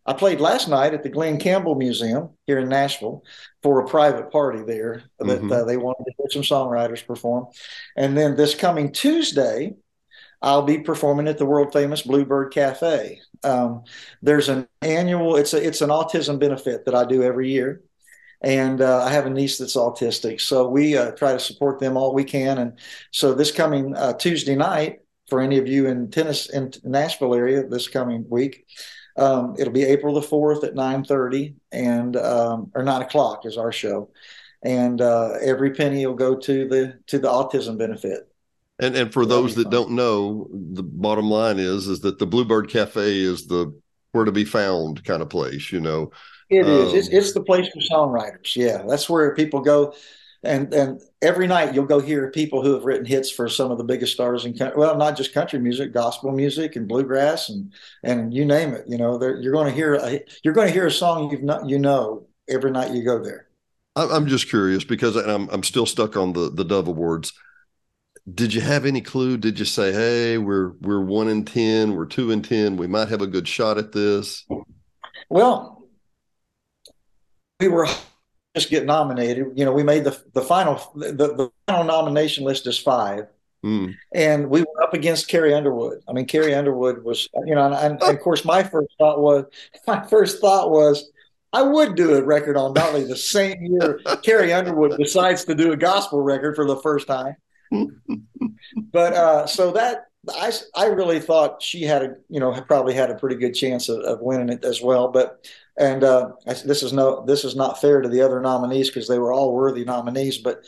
I 0.08 0.14
played 0.14 0.40
last 0.40 0.68
night 0.68 0.94
at 0.94 1.02
the 1.02 1.10
Glen 1.10 1.40
Campbell 1.40 1.76
Museum 1.76 2.30
here 2.46 2.60
in 2.60 2.70
Nashville 2.70 3.24
for 3.64 3.80
a 3.80 3.88
private 3.88 4.32
party 4.32 4.62
there 4.62 5.04
that 5.18 5.26
mm-hmm. 5.26 5.52
uh, 5.52 5.64
they 5.64 5.78
wanted 5.78 6.04
to 6.06 6.14
hear 6.18 6.28
some 6.30 6.44
songwriters 6.44 7.06
perform, 7.06 7.48
and 7.96 8.18
then 8.18 8.36
this 8.36 8.56
coming 8.56 8.92
Tuesday. 8.92 9.76
I'll 10.42 10.64
be 10.64 10.80
performing 10.80 11.28
at 11.28 11.40
the 11.40 11.46
world 11.46 11.74
famous 11.74 12.04
Bluebird 12.04 12.54
Cafe. 12.54 13.20
Um, 13.44 13.84
there's 14.22 14.48
an 14.48 14.68
annual 14.82 15.38
it's 15.38 15.54
a 15.56 15.66
it's 15.66 15.82
an 15.82 15.90
autism 15.90 16.40
benefit 16.40 16.86
that 16.86 16.94
I 16.94 17.06
do 17.06 17.24
every 17.24 17.50
year, 17.50 17.82
and 18.42 18.82
uh, 18.82 19.04
I 19.04 19.12
have 19.12 19.26
a 19.26 19.30
niece 19.30 19.58
that's 19.58 19.76
autistic. 19.76 20.42
So 20.42 20.68
we 20.68 20.98
uh, 20.98 21.12
try 21.12 21.34
to 21.34 21.40
support 21.40 21.80
them 21.80 21.98
all 21.98 22.14
we 22.14 22.24
can. 22.24 22.58
And 22.58 22.80
so 23.12 23.34
this 23.34 23.52
coming 23.52 23.96
uh, 23.96 24.14
Tuesday 24.14 24.56
night, 24.56 25.00
for 25.28 25.42
any 25.42 25.58
of 25.58 25.68
you 25.68 25.88
in 25.88 26.12
tennis 26.12 26.50
in 26.50 26.72
Nashville 26.84 27.34
area 27.34 27.68
this 27.68 27.88
coming 27.88 28.26
week, 28.30 28.66
um, 29.18 29.56
it'll 29.58 29.74
be 29.74 29.84
April 29.84 30.14
the 30.14 30.22
fourth 30.22 30.64
at 30.64 30.76
nine 30.76 31.04
thirty 31.04 31.56
and 31.72 32.16
um, 32.16 32.72
or 32.76 32.84
nine 32.84 33.02
o'clock 33.02 33.46
is 33.46 33.58
our 33.58 33.72
show, 33.72 34.10
and 34.62 35.02
uh, 35.02 35.34
every 35.42 35.72
penny 35.72 36.06
will 36.06 36.16
go 36.16 36.36
to 36.36 36.68
the 36.68 37.00
to 37.08 37.18
the 37.18 37.28
autism 37.28 37.78
benefit. 37.78 38.28
And 38.78 38.96
and 38.96 39.14
for 39.14 39.26
those 39.26 39.56
that 39.56 39.70
don't 39.70 39.92
know, 39.92 40.48
the 40.52 40.84
bottom 40.84 41.30
line 41.30 41.60
is 41.60 41.88
is 41.88 42.02
that 42.02 42.20
the 42.20 42.28
Bluebird 42.28 42.70
Cafe 42.70 43.20
is 43.20 43.48
the 43.48 43.74
where 44.12 44.26
to 44.26 44.32
be 44.32 44.46
found 44.46 45.04
kind 45.06 45.22
of 45.22 45.30
place. 45.30 45.72
You 45.72 45.80
know, 45.80 46.12
it 46.50 46.68
is. 46.68 46.92
Um, 46.92 46.98
it's, 46.98 47.08
it's 47.10 47.34
the 47.34 47.42
place 47.42 47.68
for 47.70 47.80
songwriters. 47.80 48.56
Yeah, 48.56 48.84
that's 48.88 49.10
where 49.10 49.34
people 49.36 49.62
go. 49.62 49.94
And 50.44 50.72
and 50.74 51.02
every 51.22 51.48
night 51.48 51.74
you'll 51.74 51.86
go 51.86 52.00
hear 52.00 52.30
people 52.30 52.62
who 52.62 52.74
have 52.74 52.86
written 52.86 53.06
hits 53.06 53.32
for 53.32 53.50
some 53.50 53.72
of 53.72 53.80
the 53.80 53.84
biggest 53.84 54.14
stars 54.14 54.46
in 54.46 54.56
country. 54.56 54.78
Well, 54.78 54.96
not 54.96 55.18
just 55.18 55.34
country 55.34 55.60
music, 55.60 55.92
gospel 55.92 56.32
music, 56.32 56.76
and 56.76 56.88
bluegrass, 56.88 57.50
and 57.50 57.74
and 58.04 58.34
you 58.34 58.46
name 58.46 58.74
it. 58.74 58.86
You 58.88 58.98
know, 58.98 59.20
you're 59.20 59.54
going 59.54 59.68
to 59.68 59.76
hear 59.76 59.96
a, 59.96 60.22
you're 60.44 60.54
going 60.54 60.68
to 60.68 60.74
hear 60.74 60.86
a 60.86 60.92
song 60.92 61.32
you've 61.32 61.42
not 61.42 61.68
you 61.68 61.80
know 61.80 62.28
every 62.48 62.70
night 62.70 62.92
you 62.92 63.04
go 63.04 63.24
there. 63.24 63.48
I'm 63.96 64.28
just 64.28 64.50
curious 64.50 64.84
because 64.84 65.16
I'm 65.16 65.50
I'm 65.50 65.64
still 65.64 65.86
stuck 65.86 66.16
on 66.16 66.34
the 66.34 66.52
the 66.52 66.66
Dove 66.66 66.88
Awards. 66.88 67.34
Did 68.32 68.54
you 68.54 68.62
have 68.62 68.86
any 68.86 69.02
clue? 69.02 69.38
Did 69.38 69.58
you 69.58 69.66
say, 69.66 69.94
"Hey, 69.94 70.38
we're 70.38 70.74
we're 70.82 71.02
one 71.02 71.28
in 71.28 71.46
ten, 71.46 71.96
we're 71.96 72.06
two 72.06 72.32
in 72.32 72.42
ten, 72.42 72.76
we 72.76 72.88
might 72.88 73.10
have 73.10 73.22
a 73.22 73.28
good 73.28 73.48
shot 73.48 73.78
at 73.78 73.94
this"? 73.94 74.46
Well, 75.30 75.75
we 77.60 77.68
were 77.68 77.88
just 78.56 78.70
get 78.70 78.86
nominated. 78.86 79.48
You 79.56 79.66
know, 79.66 79.74
we 79.74 79.84
made 79.84 80.04
the 80.04 80.20
the 80.34 80.42
final 80.42 80.76
the, 80.96 81.12
the 81.12 81.52
final 81.68 81.84
nomination 81.84 82.44
list 82.44 82.68
is 82.68 82.78
five. 82.78 83.28
Mm. 83.66 83.96
And 84.14 84.50
we 84.50 84.62
were 84.62 84.84
up 84.84 84.94
against 84.94 85.28
Carrie 85.28 85.54
Underwood. 85.54 86.00
I 86.08 86.14
mean, 86.14 86.26
Carrie 86.26 86.54
Underwood 86.54 87.04
was, 87.04 87.28
you 87.46 87.56
know, 87.56 87.66
and, 87.66 88.00
and, 88.00 88.16
of 88.16 88.22
course, 88.22 88.46
my 88.46 88.62
first 88.62 88.94
thought 89.00 89.20
was, 89.20 89.46
my 89.88 90.06
first 90.06 90.40
thought 90.40 90.70
was, 90.70 91.12
I 91.52 91.64
would 91.64 91.96
do 91.96 92.14
a 92.14 92.22
record 92.22 92.58
on 92.58 92.76
Dolly 92.76 93.06
the 93.06 93.16
same 93.16 93.58
year 93.64 94.02
Carrie 94.22 94.54
Underwood 94.54 94.98
decides 95.00 95.46
to 95.46 95.56
do 95.56 95.72
a 95.72 95.78
gospel 95.78 96.22
record 96.22 96.56
for 96.56 96.68
the 96.68 96.76
first 96.78 97.08
time. 97.08 97.36
but 98.92 99.14
uh, 99.14 99.48
so 99.48 99.72
that 99.72 100.06
I, 100.36 100.52
I 100.76 100.88
really 100.88 101.20
thought 101.20 101.62
she 101.62 101.84
had 101.84 102.04
a, 102.04 102.16
you 102.30 102.40
know, 102.40 102.52
probably 102.68 102.94
had 102.94 103.10
a 103.10 103.16
pretty 103.16 103.38
good 103.38 103.54
chance 103.54 103.90
of, 103.90 104.00
of 104.02 104.22
winning 104.22 104.50
it 104.50 104.64
as 104.66 104.82
well. 104.82 105.08
But 105.08 105.48
and 105.78 106.04
uh, 106.04 106.32
this 106.46 106.84
is 106.84 106.94
no, 106.94 107.26
this 107.26 107.44
is 107.44 107.56
not 107.56 107.82
fair 107.82 108.02
to 108.02 108.10
the 108.10 108.22
other 108.22 108.40
nominees 108.40 108.90
because 108.90 109.08
they 109.08 109.20
were 109.20 109.34
all 109.34 109.54
worthy 109.54 109.84
nominees, 109.84 110.38
but 110.38 110.64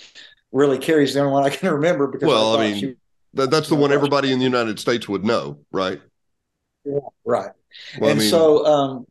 really 0.52 0.78
Carrie's 0.78 1.14
the 1.14 1.22
only 1.22 1.32
one 1.32 1.44
I 1.44 1.50
can 1.50 1.70
remember 1.74 2.08
because 2.08 2.28
well, 2.28 2.58
I, 2.58 2.66
I 2.66 2.72
mean, 2.72 2.80
she, 2.80 2.96
that, 3.34 3.52
that's 3.52 3.70
the 3.70 3.76
one 3.76 3.92
everybody 3.92 4.32
in 4.32 4.40
the 4.40 4.46
United 4.46 4.80
States 4.80 5.08
would 5.08 5.24
know, 5.24 5.60
right? 5.72 6.02
Yeah, 6.84 7.00
right. 7.26 7.52
Well, 8.00 8.12
and 8.12 8.20
I 8.20 8.22
mean, 8.22 8.30
so, 8.30 8.66
um, 8.66 9.06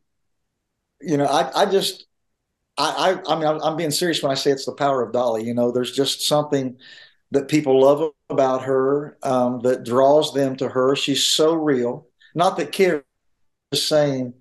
you 1.01 1.17
know, 1.17 1.25
I, 1.25 1.63
I 1.63 1.65
just, 1.65 2.05
I, 2.77 3.19
I, 3.27 3.33
I 3.33 3.39
mean, 3.39 3.47
I'm, 3.47 3.61
I'm 3.61 3.77
being 3.77 3.91
serious 3.91 4.21
when 4.21 4.31
I 4.31 4.35
say 4.35 4.51
it's 4.51 4.65
the 4.65 4.73
power 4.73 5.01
of 5.01 5.13
Dolly. 5.13 5.43
You 5.43 5.53
know, 5.53 5.71
there's 5.71 5.91
just 5.91 6.27
something 6.27 6.77
that 7.31 7.47
people 7.47 7.81
love 7.81 8.11
about 8.29 8.63
her 8.63 9.17
um, 9.23 9.59
that 9.61 9.83
draws 9.83 10.33
them 10.33 10.55
to 10.57 10.69
her. 10.69 10.95
She's 10.95 11.23
so 11.23 11.53
real. 11.53 12.07
Not 12.35 12.57
that 12.57 12.71
Carrie 12.71 13.01
is 13.71 13.85
saying 13.85 14.33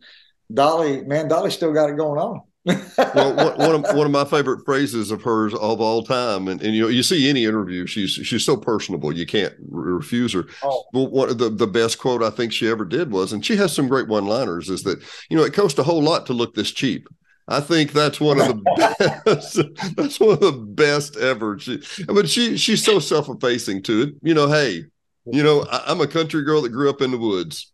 Dolly, 0.52 1.02
man, 1.02 1.28
Dolly 1.28 1.50
still 1.50 1.72
got 1.72 1.90
it 1.90 1.96
going 1.96 2.18
on. 2.18 2.42
well, 2.66 3.56
one, 3.56 3.74
of 3.76 3.82
one 3.96 4.06
of 4.06 4.10
my 4.10 4.24
favorite 4.24 4.64
phrases 4.64 5.12
of 5.12 5.22
hers 5.22 5.54
of 5.54 5.80
all 5.80 6.02
time, 6.02 6.48
and, 6.48 6.60
and 6.60 6.74
you 6.74 6.82
know, 6.82 6.88
you 6.88 7.02
see 7.02 7.28
any 7.28 7.44
interview, 7.44 7.86
she's 7.86 8.10
she's 8.10 8.44
so 8.44 8.56
personable, 8.56 9.12
you 9.12 9.24
can't 9.24 9.54
refuse 9.68 10.32
her. 10.32 10.46
Oh. 10.64 10.84
Well, 10.92 11.08
one 11.08 11.28
of 11.28 11.38
the 11.38 11.48
the 11.48 11.68
best 11.68 11.98
quote 11.98 12.24
I 12.24 12.30
think 12.30 12.52
she 12.52 12.68
ever 12.68 12.84
did 12.84 13.12
was, 13.12 13.32
and 13.32 13.46
she 13.46 13.54
has 13.56 13.72
some 13.72 13.86
great 13.86 14.08
one 14.08 14.26
liners, 14.26 14.68
is 14.68 14.82
that 14.82 15.00
you 15.30 15.36
know 15.36 15.44
it 15.44 15.54
costs 15.54 15.78
a 15.78 15.84
whole 15.84 16.02
lot 16.02 16.26
to 16.26 16.32
look 16.32 16.54
this 16.54 16.72
cheap. 16.72 17.08
I 17.48 17.60
think 17.60 17.92
that's 17.92 18.20
one 18.20 18.40
of 18.40 18.48
the 18.48 19.22
best. 19.24 19.60
that's 19.96 20.18
one 20.18 20.30
of 20.30 20.40
the 20.40 20.52
best 20.52 21.16
ever. 21.16 21.60
She, 21.60 21.80
but 22.08 22.28
she 22.28 22.56
she's 22.56 22.84
so 22.84 22.98
self 22.98 23.28
effacing 23.28 23.84
to 23.84 24.02
it. 24.02 24.14
You 24.22 24.34
know, 24.34 24.48
hey, 24.48 24.86
you 25.26 25.44
know, 25.44 25.62
I, 25.70 25.92
am 25.92 26.00
a 26.00 26.08
country 26.08 26.42
girl 26.42 26.62
that 26.62 26.70
grew 26.70 26.90
up 26.90 27.00
in 27.00 27.12
the 27.12 27.18
woods 27.18 27.72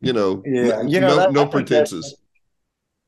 you 0.00 0.12
know, 0.12 0.42
yeah, 0.44 0.82
you 0.82 1.00
know, 1.00 1.08
no, 1.08 1.16
that, 1.16 1.32
no 1.32 1.46
pretenses. 1.46 2.16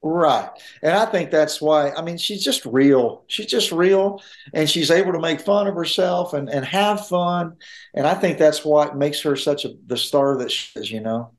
Right. 0.00 0.48
And 0.82 0.92
I 0.92 1.06
think 1.06 1.30
that's 1.30 1.60
why, 1.60 1.90
I 1.90 2.02
mean, 2.02 2.18
she's 2.18 2.44
just 2.44 2.64
real. 2.64 3.24
She's 3.26 3.46
just 3.46 3.72
real 3.72 4.22
and 4.54 4.70
she's 4.70 4.92
able 4.92 5.12
to 5.12 5.18
make 5.18 5.40
fun 5.40 5.66
of 5.66 5.74
herself 5.74 6.34
and, 6.34 6.48
and 6.48 6.64
have 6.64 7.08
fun. 7.08 7.56
And 7.94 8.06
I 8.06 8.14
think 8.14 8.38
that's 8.38 8.64
what 8.64 8.96
makes 8.96 9.20
her 9.22 9.34
such 9.34 9.64
a, 9.64 9.70
the 9.86 9.96
star 9.96 10.38
that 10.38 10.52
she 10.52 10.78
is, 10.78 10.90
you 10.90 11.00
know, 11.00 11.32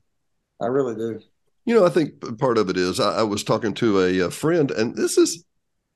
I 0.60 0.66
really 0.66 0.94
do. 0.94 1.20
You 1.64 1.74
know, 1.74 1.86
I 1.86 1.88
think 1.88 2.38
part 2.38 2.58
of 2.58 2.68
it 2.68 2.76
is 2.76 3.00
I, 3.00 3.20
I 3.20 3.22
was 3.22 3.44
talking 3.44 3.72
to 3.74 4.00
a, 4.00 4.18
a, 4.26 4.30
friend 4.30 4.70
and 4.70 4.94
this 4.94 5.16
is, 5.16 5.44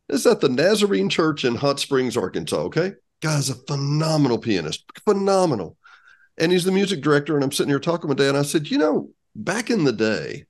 this 0.09 0.21
is 0.21 0.27
at 0.27 0.41
the 0.41 0.49
Nazarene 0.49 1.11
church 1.11 1.45
in 1.45 1.57
Hot 1.57 1.81
Springs, 1.81 2.17
Arkansas. 2.17 2.63
Okay. 2.63 2.93
Guy's 3.21 3.51
a 3.51 3.55
phenomenal 3.55 4.39
pianist, 4.39 4.85
phenomenal. 5.05 5.77
And 6.39 6.51
he's 6.51 6.65
the 6.65 6.73
music 6.73 7.03
director. 7.03 7.35
And 7.35 7.45
I'm 7.45 7.53
sitting 7.53 7.71
here 7.71 7.79
talking 7.79 8.09
with 8.09 8.19
Dan. 8.19 8.37
I 8.37 8.43
said, 8.43 8.71
you 8.71 8.79
know, 8.79 9.11
back 9.35 9.71
in 9.71 9.85
the 9.85 9.93
day, 9.93 10.47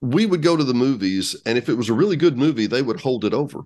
we 0.00 0.26
would 0.26 0.42
go 0.42 0.56
to 0.56 0.64
the 0.64 0.74
movies, 0.74 1.34
and 1.46 1.56
if 1.56 1.68
it 1.68 1.74
was 1.74 1.88
a 1.88 1.94
really 1.94 2.16
good 2.16 2.36
movie, 2.36 2.66
they 2.66 2.82
would 2.82 3.00
hold 3.00 3.24
it 3.24 3.34
over. 3.34 3.60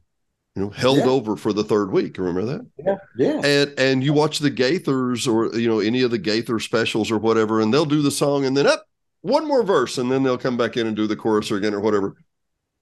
You 0.55 0.65
know, 0.65 0.71
held 0.71 0.99
yeah. 0.99 1.07
over 1.07 1.37
for 1.37 1.53
the 1.53 1.63
third 1.63 1.93
week. 1.93 2.19
Remember 2.19 2.45
that? 2.45 2.67
Yeah, 2.79 2.97
yeah. 3.17 3.41
And 3.45 3.75
and 3.79 4.05
you 4.05 4.13
watch 4.13 4.41
the 4.41 4.51
Gaithers 4.51 5.29
or 5.33 5.57
you 5.57 5.69
know 5.69 5.79
any 5.79 6.03
of 6.03 6.11
the 6.11 6.19
Gaither 6.19 6.59
specials 6.59 7.11
or 7.11 7.19
whatever, 7.19 7.61
and 7.61 7.73
they'll 7.73 7.85
do 7.85 8.03
the 8.03 8.11
song, 8.11 8.45
and 8.45 8.57
then 8.57 8.67
up 8.67 8.85
one 9.21 9.47
more 9.47 9.63
verse, 9.63 9.99
and 9.99 10.11
then 10.11 10.23
they'll 10.23 10.39
come 10.39 10.57
back 10.57 10.77
in 10.77 10.87
and 10.87 10.97
do 10.97 11.07
the 11.07 11.17
chorus 11.17 11.51
again 11.51 11.75
or 11.75 11.81
whatever. 11.81 12.17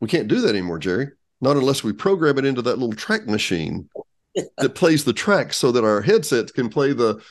We 0.01 0.09
can't 0.09 0.29
do 0.29 0.41
that 0.41 0.51
anymore, 0.51 0.79
Jerry. 0.79 1.09
Not 1.41 1.57
unless 1.57 1.85
we 1.85 1.93
program 1.93 2.39
it 2.39 2.45
into 2.45 2.63
that 2.63 2.79
little 2.79 2.95
track 2.95 3.27
machine 3.27 3.91
that 4.59 4.75
plays 4.75 5.05
the 5.05 5.13
track 5.13 5.53
so 5.53 5.71
that 5.73 5.85
our 5.85 6.01
headsets 6.01 6.53
can 6.53 6.69
play 6.69 6.93
the. 6.93 7.23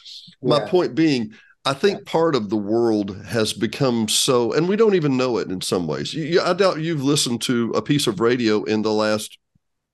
My 0.41 0.60
point 0.60 0.93
being, 0.93 1.34
I 1.65 1.74
think 1.74 2.05
part 2.05 2.36
of 2.36 2.50
the 2.50 2.57
world 2.57 3.25
has 3.25 3.51
become 3.51 4.07
so, 4.07 4.53
and 4.53 4.69
we 4.69 4.75
don't 4.75 4.93
even 4.93 5.17
know 5.17 5.38
it 5.38 5.50
in 5.50 5.62
some 5.62 5.88
ways. 5.88 6.13
You, 6.13 6.39
I 6.41 6.53
doubt 6.53 6.79
you've 6.79 7.03
listened 7.03 7.41
to 7.43 7.72
a 7.72 7.81
piece 7.81 8.05
of 8.05 8.19
radio 8.19 8.63
in 8.63 8.84
the 8.84 8.93
last 8.93 9.39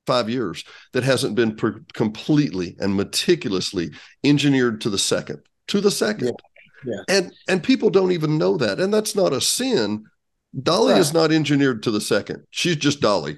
five 0.06 0.30
years 0.30 0.66
that 0.92 1.04
hasn't 1.04 1.36
been 1.36 1.56
per- 1.56 1.82
completely 1.94 2.76
and 2.80 2.96
meticulously 2.96 3.92
engineered 4.24 4.82
to 4.82 4.90
the 4.90 4.98
second, 4.98 5.42
to 5.68 5.80
the 5.80 5.92
second. 5.92 6.36
Yeah. 6.86 6.94
yeah. 6.94 7.16
And 7.18 7.34
and 7.48 7.64
people 7.64 7.90
don't 7.90 8.12
even 8.12 8.38
know 8.38 8.58
that, 8.58 8.80
and 8.80 8.94
that's 8.94 9.16
not 9.16 9.32
a 9.32 9.40
sin. 9.40 10.04
Dolly 10.62 10.94
right. 10.94 11.00
is 11.00 11.14
not 11.14 11.32
engineered 11.32 11.84
to 11.84 11.92
the 11.92 12.02
second. 12.02 12.44
She's 12.50 12.76
just 12.76 13.00
Dolly. 13.00 13.38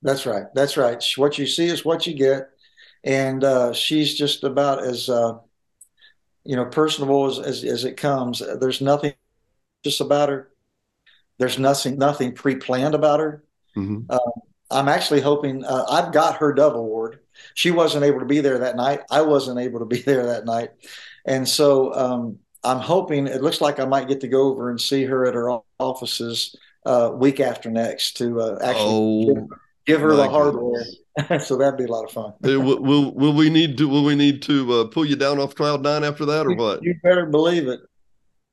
That's 0.00 0.24
right. 0.24 0.44
That's 0.54 0.78
right. 0.78 1.04
What 1.16 1.36
you 1.36 1.46
see 1.46 1.66
is 1.66 1.84
what 1.84 2.06
you 2.06 2.14
get, 2.14 2.48
and 3.04 3.44
uh, 3.44 3.74
she's 3.74 4.14
just 4.14 4.44
about 4.44 4.82
as 4.82 5.10
uh, 5.10 5.34
you 6.48 6.56
know, 6.56 6.64
personable 6.64 7.26
as, 7.26 7.38
as, 7.38 7.62
as 7.62 7.84
it 7.84 7.98
comes. 7.98 8.42
There's 8.58 8.80
nothing 8.80 9.12
just 9.84 10.00
about 10.00 10.30
her. 10.30 10.48
There's 11.36 11.58
nothing 11.58 11.98
nothing 11.98 12.32
pre-planned 12.32 12.94
about 12.94 13.20
her. 13.20 13.44
Mm-hmm. 13.76 14.06
Uh, 14.08 14.18
I'm 14.70 14.88
actually 14.88 15.20
hoping 15.20 15.62
uh, 15.62 15.84
I've 15.90 16.10
got 16.10 16.38
her 16.38 16.54
Dove 16.54 16.74
Award. 16.74 17.18
She 17.52 17.70
wasn't 17.70 18.04
able 18.06 18.20
to 18.20 18.24
be 18.26 18.40
there 18.40 18.60
that 18.60 18.76
night. 18.76 19.00
I 19.10 19.20
wasn't 19.20 19.60
able 19.60 19.80
to 19.80 19.84
be 19.84 20.00
there 20.06 20.24
that 20.24 20.46
night, 20.46 20.70
and 21.26 21.46
so 21.46 21.92
um, 21.92 22.38
I'm 22.64 22.80
hoping. 22.80 23.26
It 23.26 23.42
looks 23.42 23.60
like 23.60 23.78
I 23.78 23.84
might 23.84 24.08
get 24.08 24.22
to 24.22 24.28
go 24.28 24.44
over 24.44 24.70
and 24.70 24.80
see 24.80 25.04
her 25.04 25.26
at 25.26 25.34
her 25.34 25.60
offices 25.78 26.56
uh, 26.86 27.10
week 27.14 27.40
after 27.40 27.70
next 27.70 28.16
to 28.16 28.40
uh, 28.40 28.58
actually 28.62 29.36
oh, 29.36 29.48
give, 29.88 30.00
her 30.00 30.14
the 30.14 30.28
hardware. 30.28 30.84
so 31.40 31.56
that'd 31.56 31.78
be 31.78 31.84
a 31.84 31.88
lot 31.88 32.04
of 32.04 32.12
fun. 32.12 32.32
will, 32.40 32.80
will, 32.80 33.14
will 33.14 33.32
we 33.34 33.50
need 33.50 33.76
to 33.78 33.88
will 33.88 34.04
we 34.04 34.14
need 34.14 34.42
to 34.42 34.72
uh, 34.72 34.84
pull 34.86 35.04
you 35.04 35.16
down 35.16 35.40
off 35.40 35.54
cloud 35.54 35.82
nine 35.82 36.04
after 36.04 36.24
that 36.26 36.46
or 36.46 36.54
what? 36.54 36.82
You 36.82 36.94
better 37.02 37.26
believe 37.26 37.66
it. 37.66 37.80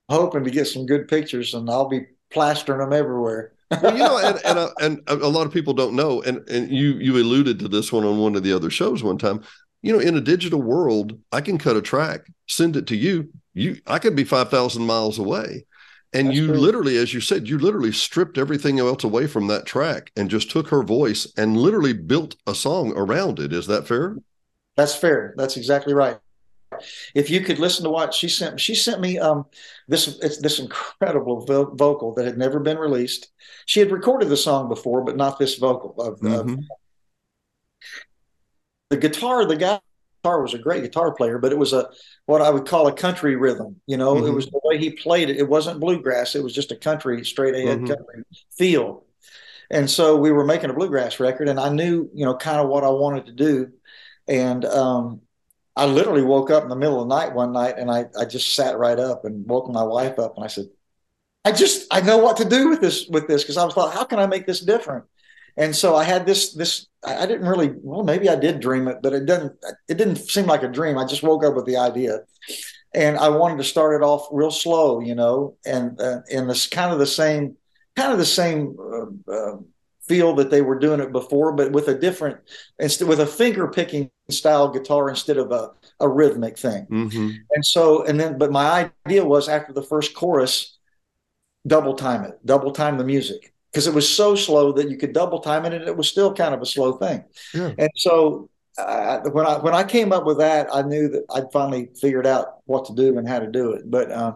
Hoping 0.09 0.43
to 0.43 0.51
get 0.51 0.65
some 0.65 0.85
good 0.85 1.07
pictures, 1.07 1.53
and 1.53 1.69
I'll 1.69 1.89
be 1.89 2.05
plastering 2.31 2.79
them 2.79 2.93
everywhere. 2.93 3.53
well, 3.81 3.93
you 3.93 4.03
know, 4.03 4.17
and 4.17 4.39
and, 4.45 4.59
uh, 4.59 4.69
and 4.79 5.01
a 5.07 5.27
lot 5.27 5.47
of 5.47 5.53
people 5.53 5.73
don't 5.73 5.95
know, 5.95 6.21
and 6.21 6.47
and 6.49 6.69
you 6.69 6.93
you 6.93 7.17
alluded 7.17 7.59
to 7.59 7.67
this 7.67 7.91
one 7.91 8.03
on 8.03 8.19
one 8.19 8.35
of 8.35 8.43
the 8.43 8.53
other 8.53 8.69
shows 8.69 9.03
one 9.03 9.17
time. 9.17 9.43
You 9.81 9.93
know, 9.93 9.99
in 9.99 10.17
a 10.17 10.21
digital 10.21 10.61
world, 10.61 11.19
I 11.31 11.41
can 11.41 11.57
cut 11.57 11.75
a 11.75 11.81
track, 11.81 12.21
send 12.47 12.75
it 12.75 12.87
to 12.87 12.95
you. 12.95 13.29
You, 13.53 13.77
I 13.85 13.99
could 13.99 14.15
be 14.15 14.23
five 14.23 14.49
thousand 14.49 14.85
miles 14.85 15.17
away, 15.17 15.65
and 16.15 16.29
That's 16.29 16.37
you 16.37 16.47
true. 16.47 16.57
literally, 16.57 16.97
as 16.97 17.13
you 17.13 17.19
said, 17.19 17.49
you 17.49 17.59
literally 17.59 17.91
stripped 17.91 18.37
everything 18.37 18.79
else 18.79 19.03
away 19.03 19.27
from 19.27 19.47
that 19.47 19.65
track 19.65 20.11
and 20.15 20.29
just 20.29 20.49
took 20.49 20.69
her 20.69 20.81
voice 20.81 21.27
and 21.35 21.57
literally 21.57 21.91
built 21.91 22.37
a 22.47 22.55
song 22.55 22.93
around 22.95 23.39
it. 23.39 23.51
Is 23.51 23.67
that 23.67 23.85
fair? 23.85 24.17
That's 24.77 24.95
fair. 24.95 25.33
That's 25.35 25.57
exactly 25.57 25.93
right. 25.93 26.17
If 27.13 27.29
you 27.29 27.41
could 27.41 27.59
listen 27.59 27.83
to 27.83 27.89
what 27.89 28.13
she 28.13 28.29
sent, 28.29 28.59
she 28.61 28.75
sent 28.75 29.01
me 29.01 29.19
um, 29.19 29.45
this 29.87 30.19
it's 30.19 30.37
this 30.39 30.59
incredible 30.59 31.45
vo- 31.45 31.73
vocal 31.75 32.13
that 32.15 32.25
had 32.25 32.37
never 32.37 32.59
been 32.59 32.77
released. 32.77 33.31
She 33.65 33.81
had 33.81 33.91
recorded 33.91 34.29
the 34.29 34.37
song 34.37 34.69
before, 34.69 35.03
but 35.03 35.17
not 35.17 35.37
this 35.37 35.55
vocal. 35.55 35.95
Of, 36.01 36.19
mm-hmm. 36.19 36.53
of 36.53 36.59
the 38.89 38.97
guitar, 38.97 39.45
the 39.45 39.55
guy 39.57 39.79
guitar 40.25 40.41
was 40.41 40.53
a 40.53 40.59
great 40.59 40.81
guitar 40.81 41.13
player, 41.13 41.37
but 41.37 41.51
it 41.51 41.57
was 41.57 41.73
a 41.73 41.89
what 42.25 42.41
I 42.41 42.49
would 42.49 42.65
call 42.65 42.87
a 42.87 42.93
country 42.93 43.35
rhythm. 43.35 43.79
You 43.85 43.97
know, 43.97 44.15
mm-hmm. 44.15 44.27
it 44.27 44.31
was 44.31 44.47
the 44.47 44.59
way 44.63 44.77
he 44.77 44.91
played 44.91 45.29
it. 45.29 45.37
It 45.37 45.47
wasn't 45.47 45.79
bluegrass. 45.79 46.35
It 46.35 46.43
was 46.43 46.53
just 46.53 46.71
a 46.71 46.75
country, 46.75 47.23
straight 47.23 47.55
ahead 47.55 47.79
mm-hmm. 47.79 47.93
country 47.93 48.23
feel. 48.57 49.05
And 49.69 49.89
so 49.89 50.17
we 50.17 50.31
were 50.31 50.45
making 50.45 50.69
a 50.69 50.73
bluegrass 50.73 51.19
record, 51.19 51.49
and 51.49 51.59
I 51.59 51.69
knew, 51.69 52.09
you 52.13 52.25
know, 52.25 52.35
kind 52.35 52.59
of 52.59 52.69
what 52.69 52.83
I 52.83 52.89
wanted 52.89 53.27
to 53.27 53.31
do. 53.31 53.71
And 54.27 54.63
um, 54.65 55.21
I 55.75 55.85
literally 55.85 56.21
woke 56.21 56.51
up 56.51 56.63
in 56.63 56.69
the 56.69 56.75
middle 56.75 57.01
of 57.01 57.07
the 57.07 57.15
night 57.15 57.33
one 57.33 57.51
night, 57.51 57.75
and 57.77 57.91
I 57.91 58.05
I 58.19 58.25
just 58.25 58.55
sat 58.55 58.77
right 58.77 58.99
up 58.99 59.25
and 59.25 59.47
woke 59.47 59.69
my 59.69 59.83
wife 59.83 60.17
up, 60.17 60.35
and 60.35 60.43
I 60.43 60.47
said, 60.47 60.65
I 61.43 61.51
just 61.51 61.87
I 61.91 62.01
know 62.01 62.17
what 62.17 62.37
to 62.37 62.45
do 62.45 62.69
with 62.69 62.81
this 62.81 63.07
with 63.07 63.27
this 63.27 63.43
because 63.43 63.57
I 63.57 63.65
was 63.65 63.75
thought, 63.75 63.93
how 63.93 64.05
can 64.05 64.19
I 64.19 64.25
make 64.25 64.47
this 64.47 64.61
different? 64.61 65.05
And 65.57 65.75
so 65.75 65.95
I 65.95 66.03
had 66.03 66.25
this 66.25 66.53
this 66.53 66.87
I 67.03 67.25
didn't 67.25 67.47
really 67.47 67.73
well 67.81 68.03
maybe 68.03 68.29
I 68.29 68.35
did 68.35 68.59
dream 68.59 68.87
it, 68.87 68.97
but 69.01 69.13
it 69.13 69.25
didn't 69.25 69.53
it 69.87 69.97
didn't 69.97 70.17
seem 70.17 70.45
like 70.45 70.63
a 70.63 70.67
dream. 70.67 70.97
I 70.97 71.05
just 71.05 71.23
woke 71.23 71.43
up 71.43 71.55
with 71.55 71.65
the 71.65 71.77
idea, 71.77 72.19
and 72.93 73.17
I 73.17 73.29
wanted 73.29 73.57
to 73.57 73.63
start 73.63 73.95
it 73.95 74.03
off 74.03 74.27
real 74.31 74.51
slow, 74.51 74.99
you 74.99 75.15
know, 75.15 75.55
and 75.65 75.99
uh, 75.99 76.21
in 76.29 76.47
this 76.47 76.67
kind 76.67 76.91
of 76.91 76.99
the 76.99 77.07
same 77.07 77.55
kind 77.95 78.11
of 78.11 78.17
the 78.17 78.25
same 78.25 78.75
uh, 78.79 79.31
uh, 79.31 79.57
feel 80.01 80.35
that 80.35 80.51
they 80.51 80.61
were 80.61 80.77
doing 80.77 80.99
it 80.99 81.11
before, 81.11 81.53
but 81.53 81.71
with 81.71 81.87
a 81.87 81.95
different 81.95 82.37
instead 82.79 83.07
with 83.07 83.21
a 83.21 83.25
finger 83.25 83.67
picking 83.67 84.11
style 84.29 84.69
guitar 84.69 85.09
instead 85.09 85.37
of 85.37 85.51
a 85.51 85.71
a 86.01 86.09
rhythmic 86.09 86.57
thing. 86.57 86.85
Mm-hmm. 86.87 87.29
And 87.51 87.65
so 87.65 88.03
and 88.03 88.19
then 88.19 88.37
but 88.37 88.51
my 88.51 88.91
idea 89.05 89.23
was 89.23 89.47
after 89.47 89.71
the 89.71 89.83
first 89.83 90.13
chorus, 90.15 90.77
double 91.65 91.93
time 91.93 92.25
it, 92.25 92.39
double 92.45 92.73
time 92.73 92.97
the 92.97 93.05
music 93.05 93.53
because 93.75 93.87
it 93.87 93.93
was 93.93 94.07
so 94.07 94.35
slow 94.35 94.71
that 94.71 94.89
you 94.89 94.95
could 94.95 95.11
double 95.11 95.41
time 95.41 95.65
it 95.65 95.73
and 95.73 95.83
it 95.83 95.97
was 95.97 96.07
still 96.07 96.33
kind 96.33 96.53
of 96.53 96.61
a 96.61 96.65
slow 96.65 96.93
thing. 96.93 97.25
Yeah. 97.53 97.73
And 97.77 97.89
so 97.97 98.49
uh, 98.77 99.19
when 99.31 99.45
I 99.45 99.57
when 99.57 99.73
I 99.73 99.83
came 99.83 100.13
up 100.13 100.23
with 100.25 100.37
that, 100.37 100.69
I 100.73 100.81
knew 100.81 101.09
that 101.09 101.25
I'd 101.35 101.51
finally 101.51 101.89
figured 101.99 102.25
out 102.25 102.59
what 102.67 102.85
to 102.85 102.95
do 102.95 103.17
and 103.17 103.27
how 103.27 103.39
to 103.39 103.47
do 103.51 103.73
it. 103.73 103.91
But 103.91 104.11
uh, 104.11 104.33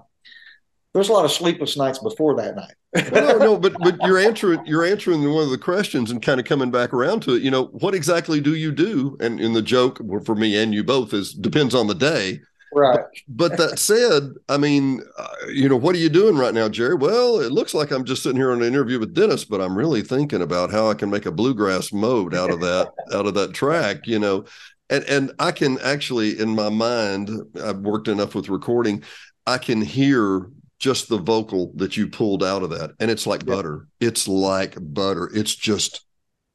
there 0.93 0.99
was 0.99 1.07
a 1.07 1.13
lot 1.13 1.23
of 1.23 1.31
sleepless 1.31 1.77
nights 1.77 1.99
before 1.99 2.35
that 2.35 2.57
night. 2.57 2.73
no, 3.13 3.37
no, 3.37 3.57
but 3.57 3.75
but 3.79 3.95
you're 4.03 4.19
answering 4.19 4.59
you're 4.65 4.83
answering 4.83 5.23
one 5.31 5.45
of 5.45 5.51
the 5.51 5.57
questions 5.57 6.11
and 6.11 6.21
kind 6.21 6.41
of 6.41 6.45
coming 6.45 6.69
back 6.69 6.93
around 6.93 7.21
to 7.21 7.35
it. 7.35 7.41
You 7.41 7.51
know, 7.51 7.67
what 7.67 7.95
exactly 7.95 8.41
do 8.41 8.55
you 8.55 8.73
do? 8.73 9.15
And 9.21 9.39
in 9.39 9.53
the 9.53 9.61
joke 9.61 10.01
for 10.25 10.35
me 10.35 10.57
and 10.57 10.73
you 10.73 10.83
both 10.83 11.13
is 11.13 11.31
depends 11.31 11.73
on 11.73 11.87
the 11.87 11.95
day. 11.95 12.41
Right. 12.73 12.99
But, 13.27 13.49
but 13.49 13.57
that 13.57 13.79
said, 13.79 14.33
I 14.47 14.57
mean, 14.57 15.01
uh, 15.17 15.27
you 15.47 15.67
know, 15.67 15.75
what 15.75 15.95
are 15.95 15.99
you 15.99 16.09
doing 16.09 16.37
right 16.37 16.53
now, 16.53 16.69
Jerry? 16.69 16.95
Well, 16.95 17.39
it 17.39 17.51
looks 17.51 17.73
like 17.73 17.91
I'm 17.91 18.05
just 18.05 18.23
sitting 18.23 18.37
here 18.37 18.51
on 18.51 18.61
an 18.61 18.67
interview 18.67 18.99
with 18.99 19.13
Dennis, 19.13 19.45
but 19.45 19.61
I'm 19.61 19.77
really 19.77 20.01
thinking 20.01 20.41
about 20.41 20.71
how 20.71 20.89
I 20.89 20.93
can 20.93 21.09
make 21.09 21.25
a 21.25 21.31
bluegrass 21.31 21.91
mode 21.91 22.35
out 22.35 22.51
of 22.51 22.59
that, 22.61 22.91
out 23.13 23.25
of 23.25 23.33
that 23.35 23.53
track, 23.53 24.07
you 24.07 24.19
know. 24.19 24.45
And 24.91 25.03
and 25.05 25.31
I 25.39 25.51
can 25.51 25.79
actually 25.79 26.39
in 26.39 26.49
my 26.49 26.69
mind, 26.69 27.29
I've 27.63 27.79
worked 27.79 28.07
enough 28.07 28.33
with 28.33 28.49
recording, 28.49 29.03
I 29.45 29.57
can 29.57 29.81
hear 29.81 30.49
just 30.79 31.09
the 31.09 31.17
vocal 31.17 31.73
that 31.75 31.97
you 31.97 32.07
pulled 32.07 32.43
out 32.43 32.63
of 32.63 32.69
that. 32.71 32.91
And 32.99 33.11
it's 33.11 33.27
like 33.27 33.43
yeah. 33.45 33.55
butter. 33.55 33.87
It's 33.99 34.27
like 34.27 34.77
butter. 34.79 35.29
It's 35.33 35.53
just 35.53 36.05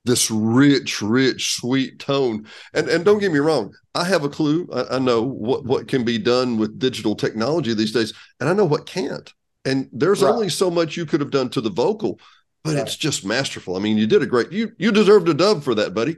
this 0.04 0.30
rich, 0.30 1.00
rich, 1.00 1.54
sweet 1.54 1.98
tone. 1.98 2.46
And 2.72 2.88
and 2.88 3.04
don't 3.04 3.18
get 3.18 3.32
me 3.32 3.38
wrong, 3.38 3.74
I 3.94 4.04
have 4.04 4.24
a 4.24 4.28
clue. 4.28 4.68
I, 4.72 4.96
I, 4.96 4.98
know 4.98 5.22
what 5.22 5.64
what 5.64 5.88
can 5.88 6.04
be 6.04 6.18
done 6.18 6.58
with 6.58 6.78
digital 6.78 7.14
technology 7.14 7.74
these 7.74 7.92
days, 7.92 8.12
and 8.40 8.48
I 8.48 8.52
know 8.52 8.64
what 8.64 8.86
can't. 8.86 9.32
And 9.64 9.88
there's 9.92 10.22
right. 10.22 10.30
only 10.30 10.50
so 10.50 10.70
much 10.70 10.96
you 10.96 11.06
could 11.06 11.20
have 11.20 11.30
done 11.30 11.48
to 11.50 11.60
the 11.60 11.70
vocal, 11.70 12.20
but 12.62 12.74
right. 12.74 12.82
it's 12.82 12.96
just 12.96 13.24
masterful. 13.24 13.76
I 13.76 13.80
mean, 13.80 13.96
you 13.96 14.06
did 14.06 14.22
a 14.22 14.26
great. 14.26 14.52
You 14.52 14.72
you 14.78 14.92
deserved 14.92 15.28
a 15.28 15.34
dub 15.34 15.62
for 15.62 15.74
that, 15.74 15.94
buddy. 15.94 16.16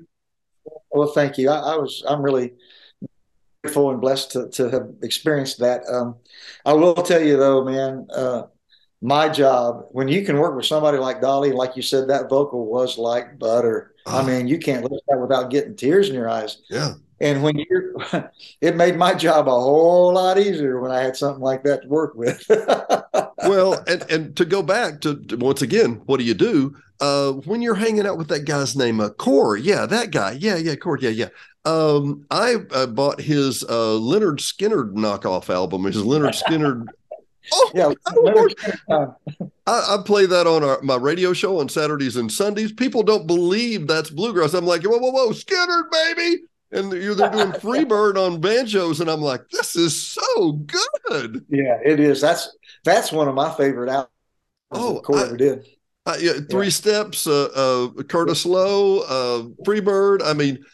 Well, 0.90 1.08
thank 1.08 1.38
you. 1.38 1.50
I, 1.50 1.74
I 1.74 1.76
was 1.76 2.02
I'm 2.08 2.22
really 2.22 2.54
grateful 3.62 3.90
and 3.90 4.00
blessed 4.00 4.32
to 4.32 4.48
to 4.50 4.70
have 4.70 4.88
experienced 5.02 5.60
that. 5.60 5.82
Um, 5.88 6.16
I 6.64 6.72
will 6.72 6.94
tell 6.94 7.22
you 7.22 7.36
though, 7.36 7.64
man. 7.64 8.06
Uh, 8.12 8.42
my 9.06 9.28
job 9.28 9.86
when 9.92 10.08
you 10.08 10.24
can 10.24 10.36
work 10.36 10.56
with 10.56 10.66
somebody 10.66 10.98
like 10.98 11.20
Dolly, 11.20 11.52
like 11.52 11.76
you 11.76 11.82
said, 11.82 12.08
that 12.08 12.28
vocal 12.28 12.66
was 12.66 12.98
like 12.98 13.38
butter. 13.38 13.94
Oh. 14.04 14.18
I 14.18 14.26
mean, 14.26 14.48
you 14.48 14.58
can't 14.58 14.82
listen 14.82 14.98
that 15.06 15.20
without 15.20 15.48
getting 15.48 15.76
tears 15.76 16.08
in 16.08 16.14
your 16.16 16.28
eyes. 16.28 16.58
Yeah. 16.68 16.94
And 17.20 17.44
when 17.44 17.56
you're, 17.56 17.94
it 18.60 18.74
made 18.74 18.96
my 18.96 19.14
job 19.14 19.46
a 19.46 19.52
whole 19.52 20.12
lot 20.12 20.40
easier 20.40 20.80
when 20.80 20.90
I 20.90 21.02
had 21.02 21.16
something 21.16 21.40
like 21.40 21.62
that 21.62 21.82
to 21.82 21.88
work 21.88 22.16
with. 22.16 22.44
well, 23.46 23.80
and 23.86 24.04
and 24.10 24.36
to 24.36 24.44
go 24.44 24.60
back 24.60 25.00
to, 25.02 25.14
to, 25.26 25.36
once 25.36 25.62
again, 25.62 26.02
what 26.06 26.18
do 26.18 26.24
you 26.24 26.34
do 26.34 26.76
uh, 27.00 27.30
when 27.30 27.62
you're 27.62 27.76
hanging 27.76 28.08
out 28.08 28.18
with 28.18 28.28
that 28.28 28.44
guy's 28.44 28.74
name, 28.74 28.98
uh, 28.98 29.10
Core? 29.10 29.56
Yeah, 29.56 29.86
that 29.86 30.10
guy. 30.10 30.32
Yeah, 30.32 30.56
yeah, 30.56 30.74
Core. 30.74 30.98
Yeah, 30.98 31.10
yeah. 31.10 31.28
Um, 31.64 32.26
I 32.32 32.56
uh, 32.72 32.86
bought 32.86 33.20
his 33.20 33.62
uh, 33.62 33.98
Lynyrd 33.98 34.40
Skynyrd 34.40 34.94
knockoff 34.94 35.48
album. 35.48 35.84
His 35.84 35.96
Lynyrd 35.96 36.42
Skynyrd 36.42 36.88
Oh, 37.52 37.70
yeah, 37.74 37.92
I, 39.66 39.94
I, 39.94 39.98
play 40.04 40.26
that 40.26 40.46
on 40.46 40.64
our, 40.64 40.80
my 40.82 40.96
radio 40.96 41.32
show 41.32 41.60
on 41.60 41.68
Saturdays 41.68 42.16
and 42.16 42.30
Sundays. 42.30 42.72
People 42.72 43.02
don't 43.02 43.26
believe 43.26 43.86
that's 43.86 44.10
bluegrass. 44.10 44.54
I'm 44.54 44.66
like, 44.66 44.82
whoa, 44.84 44.98
whoa, 44.98 45.10
whoa, 45.10 45.30
Skynyrd, 45.30 45.90
baby. 45.90 46.42
And 46.72 46.90
they're, 46.90 47.14
they're 47.14 47.30
doing 47.30 47.52
Freebird 47.52 48.16
on 48.16 48.40
banjos, 48.40 49.00
and 49.00 49.10
I'm 49.10 49.20
like, 49.20 49.48
this 49.50 49.76
is 49.76 50.00
so 50.00 50.52
good. 50.52 51.44
Yeah, 51.48 51.78
it 51.84 52.00
is. 52.00 52.20
That's 52.20 52.56
that's 52.84 53.12
one 53.12 53.28
of 53.28 53.34
my 53.34 53.52
favorite 53.54 53.90
albums. 53.90 54.10
Oh, 54.72 55.00
Core 55.04 55.20
ever 55.20 55.36
did. 55.36 55.66
I, 56.06 56.16
yeah, 56.18 56.32
three 56.50 56.66
yeah. 56.66 56.70
steps, 56.70 57.26
uh, 57.26 57.90
uh, 57.96 58.02
Curtis 58.04 58.44
Loew, 58.44 59.00
uh, 59.00 59.42
Freebird. 59.64 60.22
I 60.24 60.32
mean, 60.32 60.64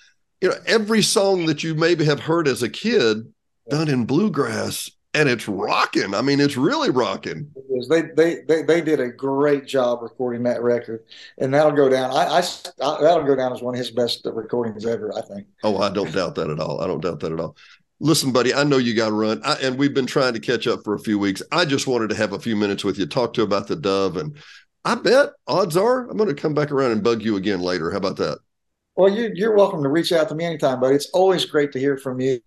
you 0.41 0.49
know, 0.49 0.57
every 0.67 1.03
song 1.03 1.47
that 1.47 1.63
you 1.63 1.75
maybe 1.75 2.05
have 2.05 2.21
heard 2.21 2.49
as 2.49 2.63
a 2.63 2.69
kid 2.69 3.33
done 3.69 3.89
in 3.89 4.05
bluegrass 4.05 4.91
and 5.15 5.29
it's 5.29 5.47
rocking. 5.47 6.15
I 6.15 6.23
mean, 6.23 6.41
it's 6.41 6.57
really 6.57 6.91
rocking. 6.91 7.51
They, 7.89 8.03
they 8.17 8.37
they 8.49 8.63
they 8.63 8.81
did 8.81 9.01
a 9.01 9.09
great 9.09 9.67
job 9.67 10.03
recording 10.03 10.43
that 10.45 10.63
record, 10.63 11.05
and 11.39 11.53
that'll 11.53 11.73
go 11.73 11.89
down. 11.89 12.11
I, 12.11 12.25
I, 12.25 12.39
I, 12.39 13.01
that'll 13.03 13.25
go 13.25 13.37
down 13.37 13.53
as 13.53 13.61
one 13.61 13.75
of 13.75 13.79
his 13.79 13.91
best 13.91 14.27
recordings 14.33 14.87
ever. 14.87 15.13
I 15.17 15.23
think. 15.23 15.47
Oh, 15.63 15.79
I 15.79 15.91
don't 15.91 16.13
doubt 16.13 16.35
that 16.37 16.51
at 16.51 16.61
all. 16.61 16.81
I 16.81 16.87
don't 16.87 17.01
doubt 17.01 17.21
that 17.21 17.33
at 17.33 17.41
all. 17.41 17.57
Listen, 18.01 18.33
buddy, 18.33 18.53
I 18.53 18.65
know 18.65 18.79
you 18.79 18.95
got 18.95 19.11
to 19.11 19.15
run, 19.15 19.41
I, 19.45 19.55
and 19.63 19.79
we've 19.79 19.95
been 19.95 20.07
trying 20.07 20.33
to 20.35 20.41
catch 20.41 20.67
up 20.67 20.81
for 20.83 20.95
a 20.95 20.99
few 20.99 21.21
weeks. 21.21 21.41
I 21.53 21.65
just 21.65 21.87
wanted 21.87 22.09
to 22.11 22.17
have 22.17 22.33
a 22.33 22.39
few 22.39 22.57
minutes 22.57 22.83
with 22.83 22.99
you, 22.99 23.07
talk 23.07 23.33
to 23.35 23.43
you 23.43 23.47
about 23.47 23.69
the 23.69 23.77
Dove, 23.77 24.17
and 24.17 24.37
I 24.85 24.97
bet 24.97 25.31
odds 25.47 25.77
are 25.77 26.09
I'm 26.09 26.17
going 26.17 26.29
to 26.29 26.35
come 26.35 26.55
back 26.55 26.73
around 26.73 26.93
and 26.93 27.03
bug 27.05 27.23
you 27.23 27.37
again 27.37 27.61
later. 27.61 27.91
How 27.91 27.99
about 27.99 28.17
that? 28.17 28.39
Well, 28.95 29.09
you, 29.09 29.49
are 29.49 29.57
welcome 29.57 29.83
to 29.83 29.89
reach 29.89 30.13
out 30.13 30.29
to 30.29 30.35
me 30.35 30.45
anytime, 30.45 30.79
buddy. 30.79 30.97
It's 30.97 31.09
always 31.11 31.47
great 31.47 31.73
to 31.73 31.79
hear 31.79 31.97
from 31.97 32.21
you. 32.21 32.41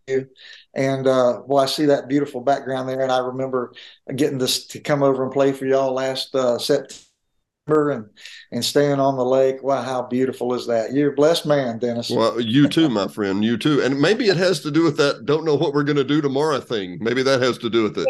And 0.75 1.07
uh, 1.07 1.41
well, 1.47 1.63
I 1.63 1.65
see 1.65 1.85
that 1.85 2.07
beautiful 2.07 2.41
background 2.41 2.87
there, 2.87 3.01
and 3.01 3.11
I 3.11 3.17
remember 3.17 3.73
getting 4.15 4.37
this 4.37 4.67
to 4.67 4.79
come 4.79 5.01
over 5.01 5.23
and 5.23 5.31
play 5.31 5.53
for 5.53 5.65
y'all 5.65 5.93
last 5.93 6.35
uh, 6.35 6.59
September, 6.59 7.89
and 7.89 8.09
and 8.51 8.63
staying 8.63 8.99
on 8.99 9.17
the 9.17 9.25
lake. 9.25 9.63
Wow, 9.63 9.81
how 9.81 10.03
beautiful 10.03 10.53
is 10.53 10.67
that? 10.67 10.93
You're 10.93 11.13
a 11.13 11.15
blessed 11.15 11.47
man, 11.47 11.79
Dennis. 11.79 12.11
Well, 12.11 12.39
you 12.39 12.67
too, 12.67 12.89
my 12.89 13.07
friend. 13.07 13.43
You 13.43 13.57
too. 13.57 13.81
And 13.81 13.99
maybe 13.99 14.25
it 14.25 14.37
has 14.37 14.59
to 14.61 14.71
do 14.71 14.83
with 14.83 14.97
that. 14.97 15.25
Don't 15.25 15.45
know 15.45 15.55
what 15.55 15.73
we're 15.73 15.83
going 15.83 15.95
to 15.95 16.03
do 16.03 16.21
tomorrow 16.21 16.59
thing. 16.59 16.99
Maybe 17.01 17.23
that 17.23 17.41
has 17.41 17.57
to 17.59 17.71
do 17.71 17.83
with 17.83 17.97
it. 17.97 18.07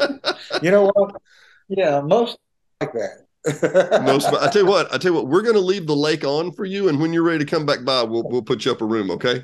Yeah. 0.00 0.16
you 0.62 0.70
know 0.70 0.92
what? 0.94 1.20
Yeah, 1.68 2.00
most 2.02 2.38
like 2.80 2.92
that. 2.92 3.27
Most, 4.04 4.26
I 4.26 4.50
tell 4.50 4.62
you 4.62 4.68
what, 4.68 4.92
I 4.92 4.98
tell 4.98 5.12
you 5.12 5.16
what, 5.16 5.28
we're 5.28 5.42
going 5.42 5.54
to 5.54 5.60
leave 5.60 5.86
the 5.86 5.96
lake 5.96 6.24
on 6.24 6.52
for 6.52 6.64
you, 6.64 6.88
and 6.88 7.00
when 7.00 7.12
you're 7.12 7.22
ready 7.22 7.44
to 7.44 7.50
come 7.50 7.66
back 7.66 7.84
by, 7.84 8.02
we'll 8.02 8.28
we'll 8.28 8.42
put 8.42 8.64
you 8.64 8.72
up 8.72 8.80
a 8.80 8.84
room, 8.84 9.10
okay? 9.10 9.42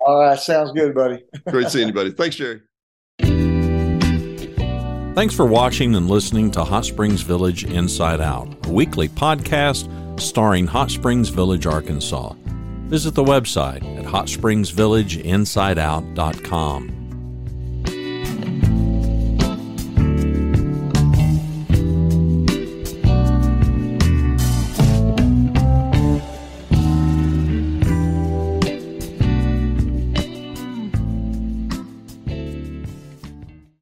All 0.00 0.20
right, 0.20 0.38
sounds 0.38 0.72
good, 0.72 0.94
buddy. 0.94 1.24
Great 1.48 1.68
seeing 1.68 1.88
you, 1.88 1.94
buddy. 1.94 2.12
Thanks, 2.12 2.36
Jerry. 2.36 2.60
Thanks 5.16 5.34
for 5.34 5.46
watching 5.46 5.94
and 5.94 6.10
listening 6.10 6.50
to 6.50 6.62
Hot 6.62 6.84
Springs 6.84 7.22
Village 7.22 7.64
Inside 7.64 8.20
Out, 8.20 8.66
a 8.66 8.70
weekly 8.70 9.08
podcast 9.08 9.88
starring 10.20 10.66
Hot 10.66 10.90
Springs 10.90 11.30
Village, 11.30 11.66
Arkansas. 11.66 12.34
Visit 12.88 13.14
the 13.14 13.24
website 13.24 13.82
at 13.98 14.04
hotspringsvillageinsideout.com. 14.04 16.95